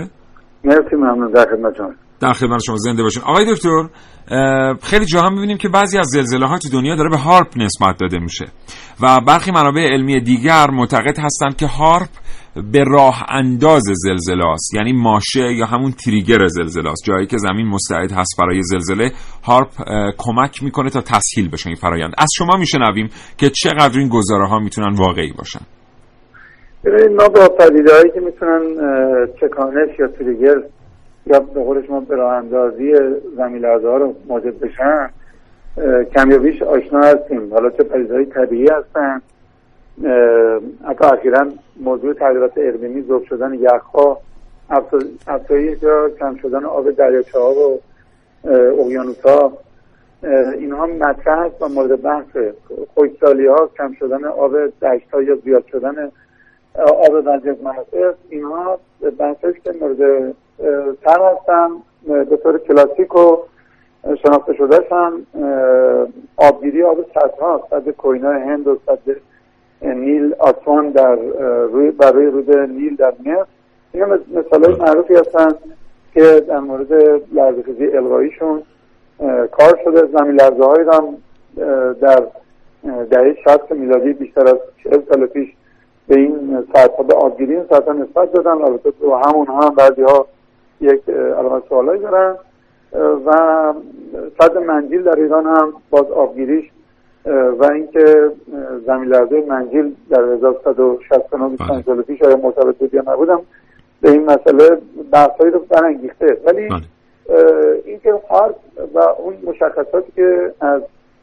[0.63, 1.91] مرسی ممنون در خدمت شما.
[2.23, 3.23] در خدمت شما زنده باشین.
[3.23, 3.89] آقای دکتر
[4.81, 8.19] خیلی جاها می‌بینیم که بعضی از زلزله ها تو دنیا داره به هارپ نسبت داده
[8.19, 8.45] میشه
[9.01, 12.09] و برخی منابع علمی دیگر معتقد هستند که هارپ
[12.71, 14.73] به راه انداز زلزله است.
[14.73, 17.03] یعنی ماشه یا همون تریگر زلزله است.
[17.05, 19.11] جایی که زمین مستعد هست برای زلزله
[19.43, 19.69] هارپ
[20.17, 22.13] کمک می‌کنه تا تسهیل بشه این فرایند.
[22.17, 25.65] از شما میشنویم که چقدر این گزاره ها می‌تونن واقعی باشن.
[26.85, 28.61] ببینید ما با پدیده هایی که می‌تونن
[29.41, 30.55] چکانش یا تریگر
[31.25, 32.93] یا به قول شما به راه اندازی
[33.37, 35.09] زمین ها رو موجب بشن
[36.15, 37.53] کمیابیش آشنا هستیم.
[37.53, 39.21] حالا چه پدیدهای طبیعی هستن.
[40.87, 41.47] حتی اخیرا
[41.79, 44.21] موضوع تغییرات اقلیمی ذوب شدن یخها
[45.27, 47.79] افزایش یا کم شدن آب دریاچه ها و
[48.81, 49.53] اقیانوس ها
[50.53, 52.37] اینها مطرح هست و مورد بحث
[52.93, 56.11] خوشسالی ها کم شدن آب دشت ها یا زیاد شدن
[56.75, 57.57] آب وضعیت
[58.29, 58.79] اینها
[59.19, 60.33] بحث که مورد
[61.03, 61.69] تر هستن
[62.07, 63.37] به طور کلاسیک و
[64.23, 65.25] شناخته شده هم
[66.37, 69.15] آبگیری آب سطح ها سد کوینا هند و سد
[69.81, 71.15] نیل آسوان در
[71.65, 73.45] روی برای رود نیل در مصر
[73.93, 75.51] اینا مثال های معروفی هستن
[76.13, 76.93] که در مورد
[77.33, 78.61] لرزه‌خیزی الغاییشون
[79.51, 80.07] کار شده.
[80.17, 81.17] زمین لرزه های هم
[82.01, 82.23] در
[83.09, 85.49] دهه 60 میلادی بیشتر از 40 سال پیش
[86.07, 88.51] به این سطح به آبگیری این سطح نسبت دادن.
[88.51, 90.27] البته تو همون هم بعضی ها
[90.83, 92.35] یک علامت سوالایی دارن
[93.25, 93.31] و
[94.39, 96.69] صد منجیل در ایران هم باز آبگیریش
[97.59, 98.31] و اینکه
[98.85, 103.41] زمین لرزه منجیل در 1169 25 سال پیش آیا مرتبط بود یا نبودم
[104.01, 104.77] به این مسئله
[105.11, 106.37] بحثایی رو برانگیخته.
[106.45, 106.69] ولی
[107.85, 108.55] اینکه هارت
[108.93, 110.81] و اون مشخصاتی که از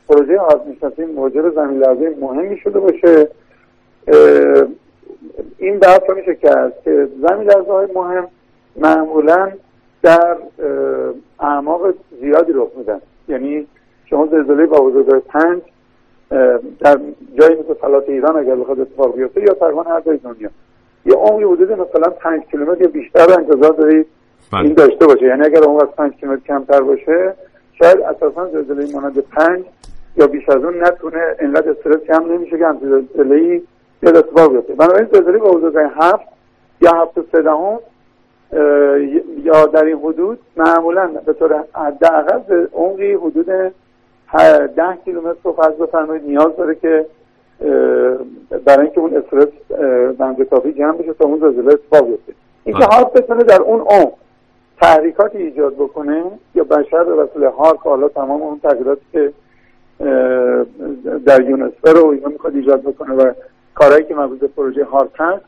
[0.09, 3.29] پروژه هارت می‌شناسیم موجب زمین لرزه مهمی شده باشه
[5.59, 8.29] این بحث رو میشه کرد که زمین لرزه های مهم
[8.81, 9.53] معمولا
[10.03, 10.37] در
[11.41, 13.01] اعماق زیادی رخ میدن.
[13.29, 13.67] یعنی
[14.05, 15.63] شما زلزله با بزرگای پنج
[16.81, 17.01] در
[17.39, 20.51] جایی مثل فلات ایران اگر بخواد اتفاق بیفته یا تقریبا هر جای دنیا.
[21.07, 24.07] یه عمقی حدود مثلا پنج کیلومتر یا بیشتر رو انتظار دارید
[24.53, 25.27] این داشته باشه.
[25.27, 27.35] یعنی اگر اون از پنج کیلومتر کمتر باشه
[27.73, 29.65] شاید اساسا زلزله مانند پنج
[30.17, 33.63] یا بیش از اون نتونه انقدر استرس کم نمیشه که همچین زلزله
[34.01, 34.75] بیاد اتفاق بیفته.
[34.75, 36.29] بنابراین زلزله با بزرگای هفت
[36.81, 37.43] یا هفت و سه
[39.45, 43.47] یا در این حدود معمولا به طور حداقل عمقی حدود
[44.77, 47.07] ده کیلومتر رو فرض بفرمایید نیاز داره که
[48.65, 49.49] برای اینکه اون استرس
[50.19, 52.33] بنده کافی جمع بشه تا اون زلزله اتفاق بیفته.
[52.65, 54.13] اینکه هارت بتونه در اون عمق
[54.81, 56.25] تحریکاتی ایجاد بکنه
[56.55, 59.33] یا بشر به وسیله هارت حالا تمام اون تغییراتی که
[61.27, 63.33] در یونسفر رو اینا می‌خواد ایجاد بکنه و
[63.75, 65.43] کارهایی که مربوط به پروژه هست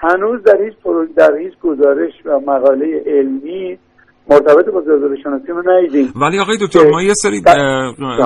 [0.00, 0.74] هنوز در هیچ
[1.16, 3.78] در هیچ گزارش و مقاله علمی
[4.30, 7.42] مرتبط با زلزله شناسی رو ندیدیم ولی آقای دکتر ما یه سری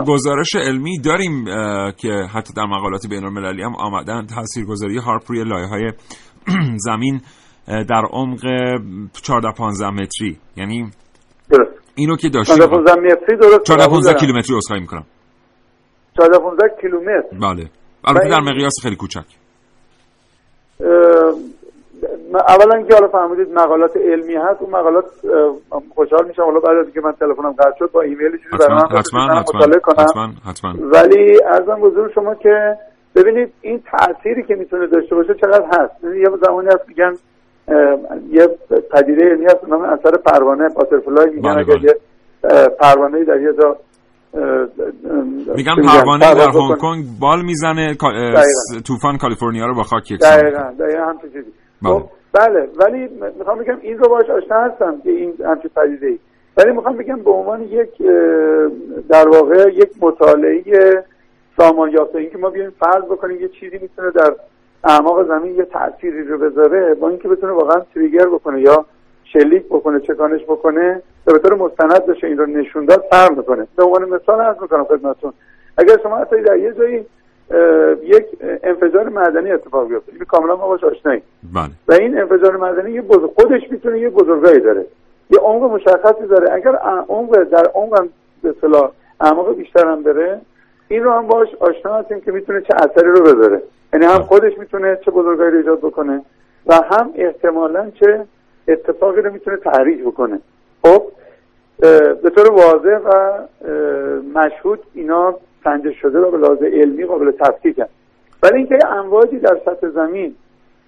[0.07, 1.45] گزارش علمی داریم
[1.97, 4.27] که حتی در مقالات بین المللی هم آمدن.
[4.27, 5.93] تاثیرگذاری هارپ روی لایه های
[6.87, 7.21] زمین
[7.67, 8.41] در عمق
[9.23, 10.39] 14 15 متری.
[10.57, 10.91] یعنی
[11.51, 11.71] درست.
[11.95, 12.57] اینو که داشتیم.
[12.57, 13.63] 14 15 متری درست.
[13.65, 15.05] 14 15 کیلومتری عذرخواهی می‌کنم.
[16.17, 17.23] 14 15 کیلومتر.
[17.41, 17.71] بله.
[18.05, 19.25] البته در مقیاس خیلی کوچک.
[22.39, 25.05] اولا که حالا فهمیدید مقالات علمی هست اون مقالات
[25.95, 26.43] خوشحال میشم.
[26.43, 28.65] حالا بعد از اینکه من تلفنم قطع شد با ایمیل چیزی
[28.99, 30.05] حتما مطالعه کنم.
[30.05, 30.75] حتما حتما.
[30.81, 32.77] ولی ارزم حضور شما که
[33.15, 36.05] ببینید این تأثیری که می‌تونه داشته باشه چقدر هست.
[36.05, 37.13] یه زمانی هست میگن
[38.31, 38.49] یه
[38.93, 40.69] پدیده علمی هست نام اثر پروانه.
[40.77, 41.95] باترفلای میگن اگر یه
[42.81, 43.77] پروانه در یه جا
[45.57, 47.95] میگم پروانه در هنگ کنگ بال می‌زنه
[48.87, 51.53] طوفان کالیفرنیا رو با خاک یکسان دقیقاً دقیقاً همچین چیزی.
[52.33, 52.69] بله.
[52.77, 53.09] ولی
[53.39, 56.19] می‌خوام بگم این رو باش آشنا هستم که این همچین پدیده ای
[56.57, 58.03] ولی می‌خوام بگم به عنوان یک
[59.09, 61.05] در واقع یک مطالعه
[61.57, 64.35] سامان یافته اینکه ما بیایم فرض بکنیم یه چیزی می‌تونه در
[64.85, 68.85] اعماق زمین یه تأثیری رو بذاره با اینکه بتونه واقعا تریگر بکنه یا
[69.25, 73.85] شلیک بکنه چکانش بکنه به طور مستند بشه این رو نشون داد فرق می‌کنه به
[73.85, 75.33] عنوان مثال عرض می‌کنم خدمتتون
[75.77, 77.07] اگر شما اصلا در یه جایی
[78.03, 78.27] یک
[78.63, 80.13] انفجار معدنی اتفاق بیفته.
[80.13, 81.23] این کاملا ما باش آشناییم.
[81.55, 81.71] بله.
[81.89, 84.85] و این انفجار معدنی یه بزرگ خودش می‌تونه یه بزرگایی داره.
[85.31, 86.53] یه عمق مشخصی داره.
[86.53, 86.77] اگر
[87.09, 88.09] عمق در عمق
[88.43, 88.91] به اصطلاح
[89.21, 90.41] اعماق بیشتر هم بره
[90.89, 93.63] این رو هم باش آشنا هستیم که می‌تونه چه اثری رو بذاره.
[93.93, 96.23] یعنی هم خودش می‌تونه چه بزرگایی رو ایجاد بکنه
[96.67, 98.25] و هم احتمالا چه
[98.69, 100.41] اتفاقی رو می‌تونه تحریک بکنه.
[100.83, 101.03] خب
[102.23, 103.39] به طور واضح و
[104.35, 105.35] مشهود اینا
[105.65, 107.91] سنجش شده و به لحاظ علمی قابل تفکیک هست.
[108.43, 110.35] ولی اینکه امواجی در سطح زمین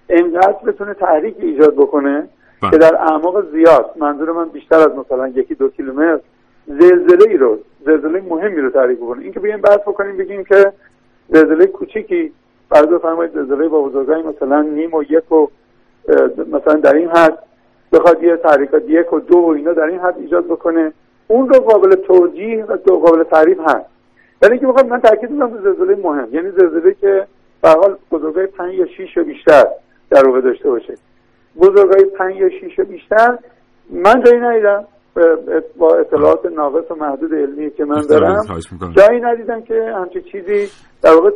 [0.09, 2.27] انقدر بتونه تحریک ایجاد بکنه
[2.71, 6.19] که در اعماق زیاد منظور من بیشتر از مثلا یکی دو کیلومتر
[6.67, 9.21] زلزله ای رو زلزله مهمی رو تحریک بکنه.
[9.23, 10.73] اینکه بیایم بحث بکنیم بگیم که
[11.29, 12.31] زلزله کوچیکی
[12.69, 15.47] فرض بفرمایید زلزله با بزرگی مثلا نیم و یک و
[16.37, 17.39] مثلا در این حد
[17.91, 20.93] بخواد یه تحریکات یک و دو و اینا در این حد ایجاد بکنه.
[21.27, 23.94] اون رو قابل توجیه و قابل تعریف هست.
[24.45, 26.27] ولی اینکه بخوام من تاکید کنم به زلزله مهم.
[26.31, 27.27] یعنی زلزله که
[27.61, 29.63] به حال بزرگای 5 یا 6 بیشتر
[30.09, 30.93] در واقع داشته باشه.
[31.55, 33.37] بزرگای 5 یا 6 بیشتر
[33.89, 34.85] من جایی ندیدم.
[35.77, 38.43] با اطلاعات ناقص و محدود علمی که من دارم
[38.97, 40.67] جایی ندیدم که همچی چیزی
[41.01, 41.29] در واقع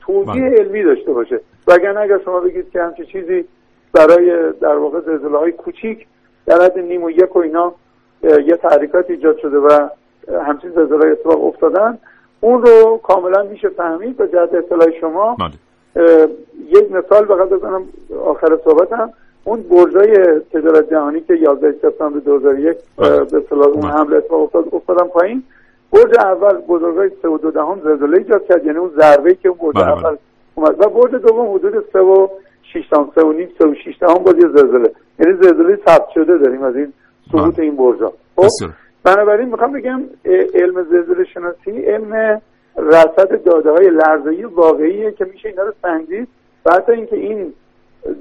[0.00, 0.58] توضیح بله.
[0.58, 1.40] علمی داشته باشه.
[1.66, 3.44] وگرنه اگر شما بگید که همچی چیزی
[3.92, 6.06] برای در واقع زلزله های کوچیک
[6.46, 7.74] در حد نیم و یک و اینا
[8.22, 9.88] یه تحریکات ایجاد شده و
[10.46, 11.98] همچین زلزله اتفاق افتادن
[12.40, 15.36] اون رو کاملا میشه فهمید به جهت اطلاع شما.
[15.38, 16.28] بله.
[16.68, 17.82] یک مثال فقط بزنم
[18.26, 19.10] آخر صحبتم.
[19.44, 23.24] اون برجای تجارت جهانی که 11 سپتامبر 2001 بله.
[23.24, 23.90] به اصطلاح اون بله.
[23.90, 25.42] حمله اتفاق افتاد افتادن پایین.
[25.92, 29.58] برج اول بزرگای 3 و 2 دهم زلزله ایجاد کرد یعنی اون ضربه که اون
[29.58, 30.16] برج اول
[30.54, 30.80] اومد.
[30.80, 32.28] و برج دوم حدود 3 و
[32.62, 34.90] 6 دهم 3 و نیم 3 و 6 دهم باز یه زلزله.
[35.18, 36.92] یعنی زلزله ثبت شده داریم از این
[37.32, 38.48] سقوط این برجا خب؟
[39.06, 40.02] بنابراین می‌خوام بگم
[40.54, 42.40] علم زلزله شناسی علم
[42.76, 46.28] رصد داده های لرزه‌ای واقعیه که میشه اینا رو سنجید.
[46.66, 47.52] و حتی اینکه این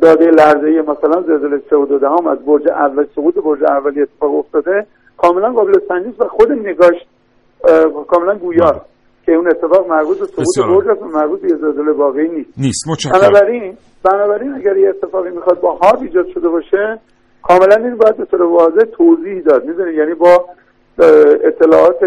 [0.02, 4.36] داده لرزه‌ای مثلا زلزله 3 و 2 هم از برج اول سقوط برج اولی اتفاق
[4.36, 4.86] افتاده
[5.18, 6.96] کاملا قابل سنجش و خود نگاش
[8.08, 8.82] کاملا گویار
[9.26, 12.54] که اون اتفاق مربوط به سقوط برج است و مربوط به زلزله واقعی نیست.
[12.58, 17.00] نیست بنابراین بنابراین اگر یه اتفاقی می‌خواد با هارد ایجاد شده باشه
[17.44, 19.66] کاملا این باید به طور واضح توضیح داد.
[19.66, 20.46] می‌دونید یعنی با
[21.00, 22.00] اطلاعات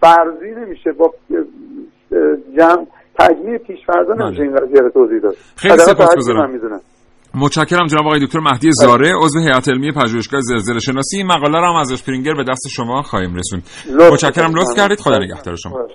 [0.00, 0.92] فرضی نمیشه.
[0.92, 1.14] با
[2.56, 2.86] جمع
[3.18, 5.34] تجمیع پیشفرضا نمیشه این قضیه رو توضیح داد.
[5.56, 6.60] خیلی سپاسگزارم.
[7.34, 11.16] متشکرم جناب آقای دکتر مهدی زاره عضو هیئت علمی پژوهشگاه زلزله شناسی.
[11.16, 13.62] این مقاله رو هم از اسپرینگر به دست شما خواهیم رسوند.
[14.12, 14.54] متشکرم.
[14.54, 15.00] لطف کردید.
[15.00, 15.86] خدا نگهدار شما.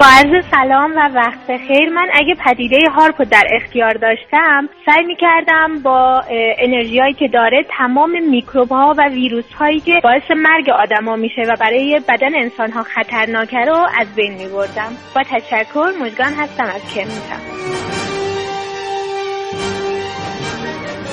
[0.00, 1.88] با عرض سلام و وقت خیر.
[1.88, 6.24] من اگه پدیده هارپ در اختیار داشتم سعی می کردم با
[6.58, 11.42] انرژی هایی که داره تمام میکروب ها و ویروس هایی که باعث مرگ آدما میشه
[11.48, 16.64] و برای بدن انسان ها خطرناکه رو از بین می بردم با تشکر مجگان هستم
[16.64, 17.99] از کرمیتم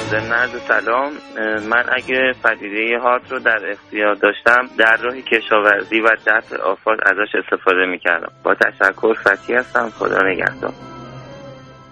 [0.08, 1.12] ضمن سلام
[1.70, 7.36] من اگه پدیده هات رو در اختیار داشتم در راه کشاورزی و دفع آفات ازش
[7.36, 8.32] استفاده می‌کردم.
[8.44, 10.74] با تشکر فتی هستم خدا نگهدار.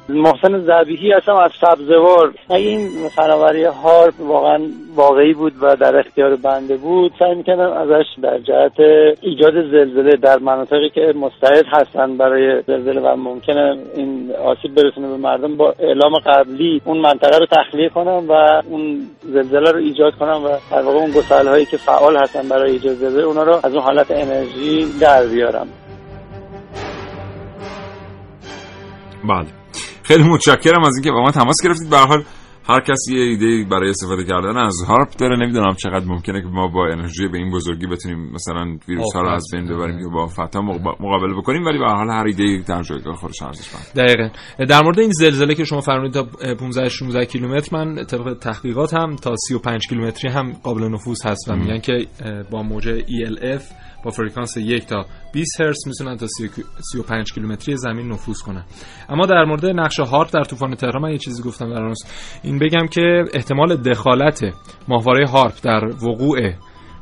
[0.09, 2.33] محسن زبیهی هستم از سبزوار.
[2.49, 4.59] این فناوری هارپ واقعا
[4.95, 8.79] واقعی بود و در اختیار بنده بود سعی می‌کردم ازش در جهت
[9.21, 15.17] ایجاد زلزله در مناطقی که مستعد هستن برای زلزله و ممکنه این آسیب برسونه به
[15.17, 20.43] مردم با اعلام قبلی اون منطقه رو تخلیه کنم و اون زلزله رو ایجاد کنم
[20.43, 23.73] و در واقع اون گسل هایی که فعال هستن برای ایجاد زلزله اونا رو از
[23.73, 25.67] اون حالت انرژی در بیارم.
[29.27, 29.64] بله.
[30.05, 31.89] خیلی متشکرم از اینکه با ما تماس گرفتید.
[31.89, 32.23] به حال
[32.69, 35.37] هر کسی یه ایده برای استفاده کردن از هارپ داره.
[35.37, 39.29] نمی‌دونم چقدر ممکنه که ما با انرژی به این بزرگی بتونیم مثلا ویروس ها رو
[39.29, 40.61] از بین ببریم یا با فتا
[40.99, 41.65] مقابله بکنیم.
[41.65, 44.29] ولی به هر حال هر ایده در جایگاه خودش ارزش دقیقاً.
[44.69, 46.23] در مورد این زلزله که شما فرمودید تا
[46.55, 51.55] 15 16 کیلومتر من طبق تحقیقات هم تا 35 کیلومتری هم قابل نفوذ هست و
[51.55, 52.07] میگن که
[52.51, 53.63] با موج ELF
[54.05, 58.63] با فرکانس یک تا 20 هرتز می‌تونن تا 35 کیلومتری زمین نفوذ کنن.
[59.09, 61.93] اما در مورد نقش هارپ در طوفان تهران من یه چیزی گفتم در
[62.43, 64.43] این بگم که احتمال دخالت
[64.87, 66.39] ماهواره هارپ در وقوع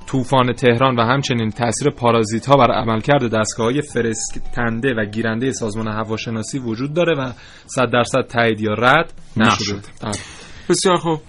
[0.08, 5.88] طوفان تهران و همچنین تاثیر پارازیت ها بر عملکرد دستگاه های فرستنده و گیرنده سازمان
[5.88, 7.32] هواشناسی وجود داره و
[7.66, 9.80] 100 درصد تایید یا رد نشده.
[10.04, 10.20] آره.
[10.70, 11.20] بسیار خوب.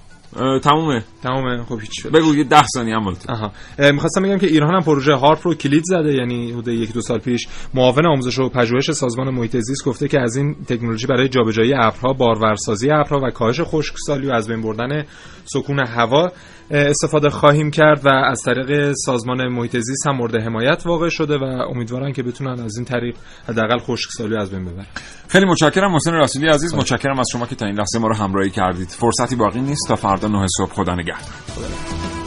[0.62, 1.04] تمومه.
[1.22, 1.64] تمومه.
[1.64, 3.52] خب هیچ بگو یه 10 ثانیه هم آها.
[3.92, 7.18] می‌خواستم بگم که ایران هم پروژه هارپ رو کلید زده یعنی حدود یک دو سال
[7.18, 11.74] پیش معاون آموزش و پژوهش سازمان محیط زیست گفته که از این تکنولوژی برای جابجایی
[11.74, 15.04] ابرها بارورسازی ابرها و کاهش خشکسالی و از بین بردن
[15.44, 16.32] سکون هوا
[16.70, 21.44] استفاده خواهیم کرد و از طریق سازمان محیط زیست هم مورد حمایت واقع شده و
[21.44, 23.16] امیدوارم که بتونن از این طریق
[23.48, 24.86] حداقل خشکسالی از بین ببرن.
[25.28, 26.74] خیلی متشکرم محسن رسولی عزیز.
[26.74, 28.88] متشکرم از شما که تا این لحظه ما رو همراهی کردید.
[28.88, 29.88] فرصتی باقی نیست.
[29.88, 30.72] تا فردا 9 صبح.
[30.72, 32.23] خدا نگهدار.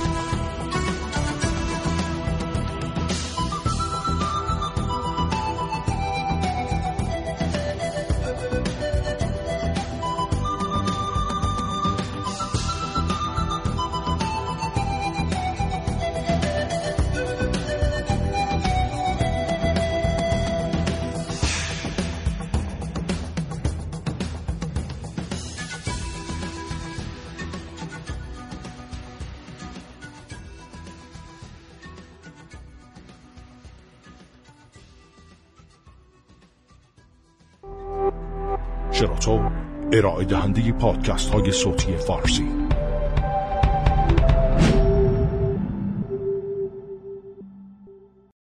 [41.57, 42.46] صوتی فارسی.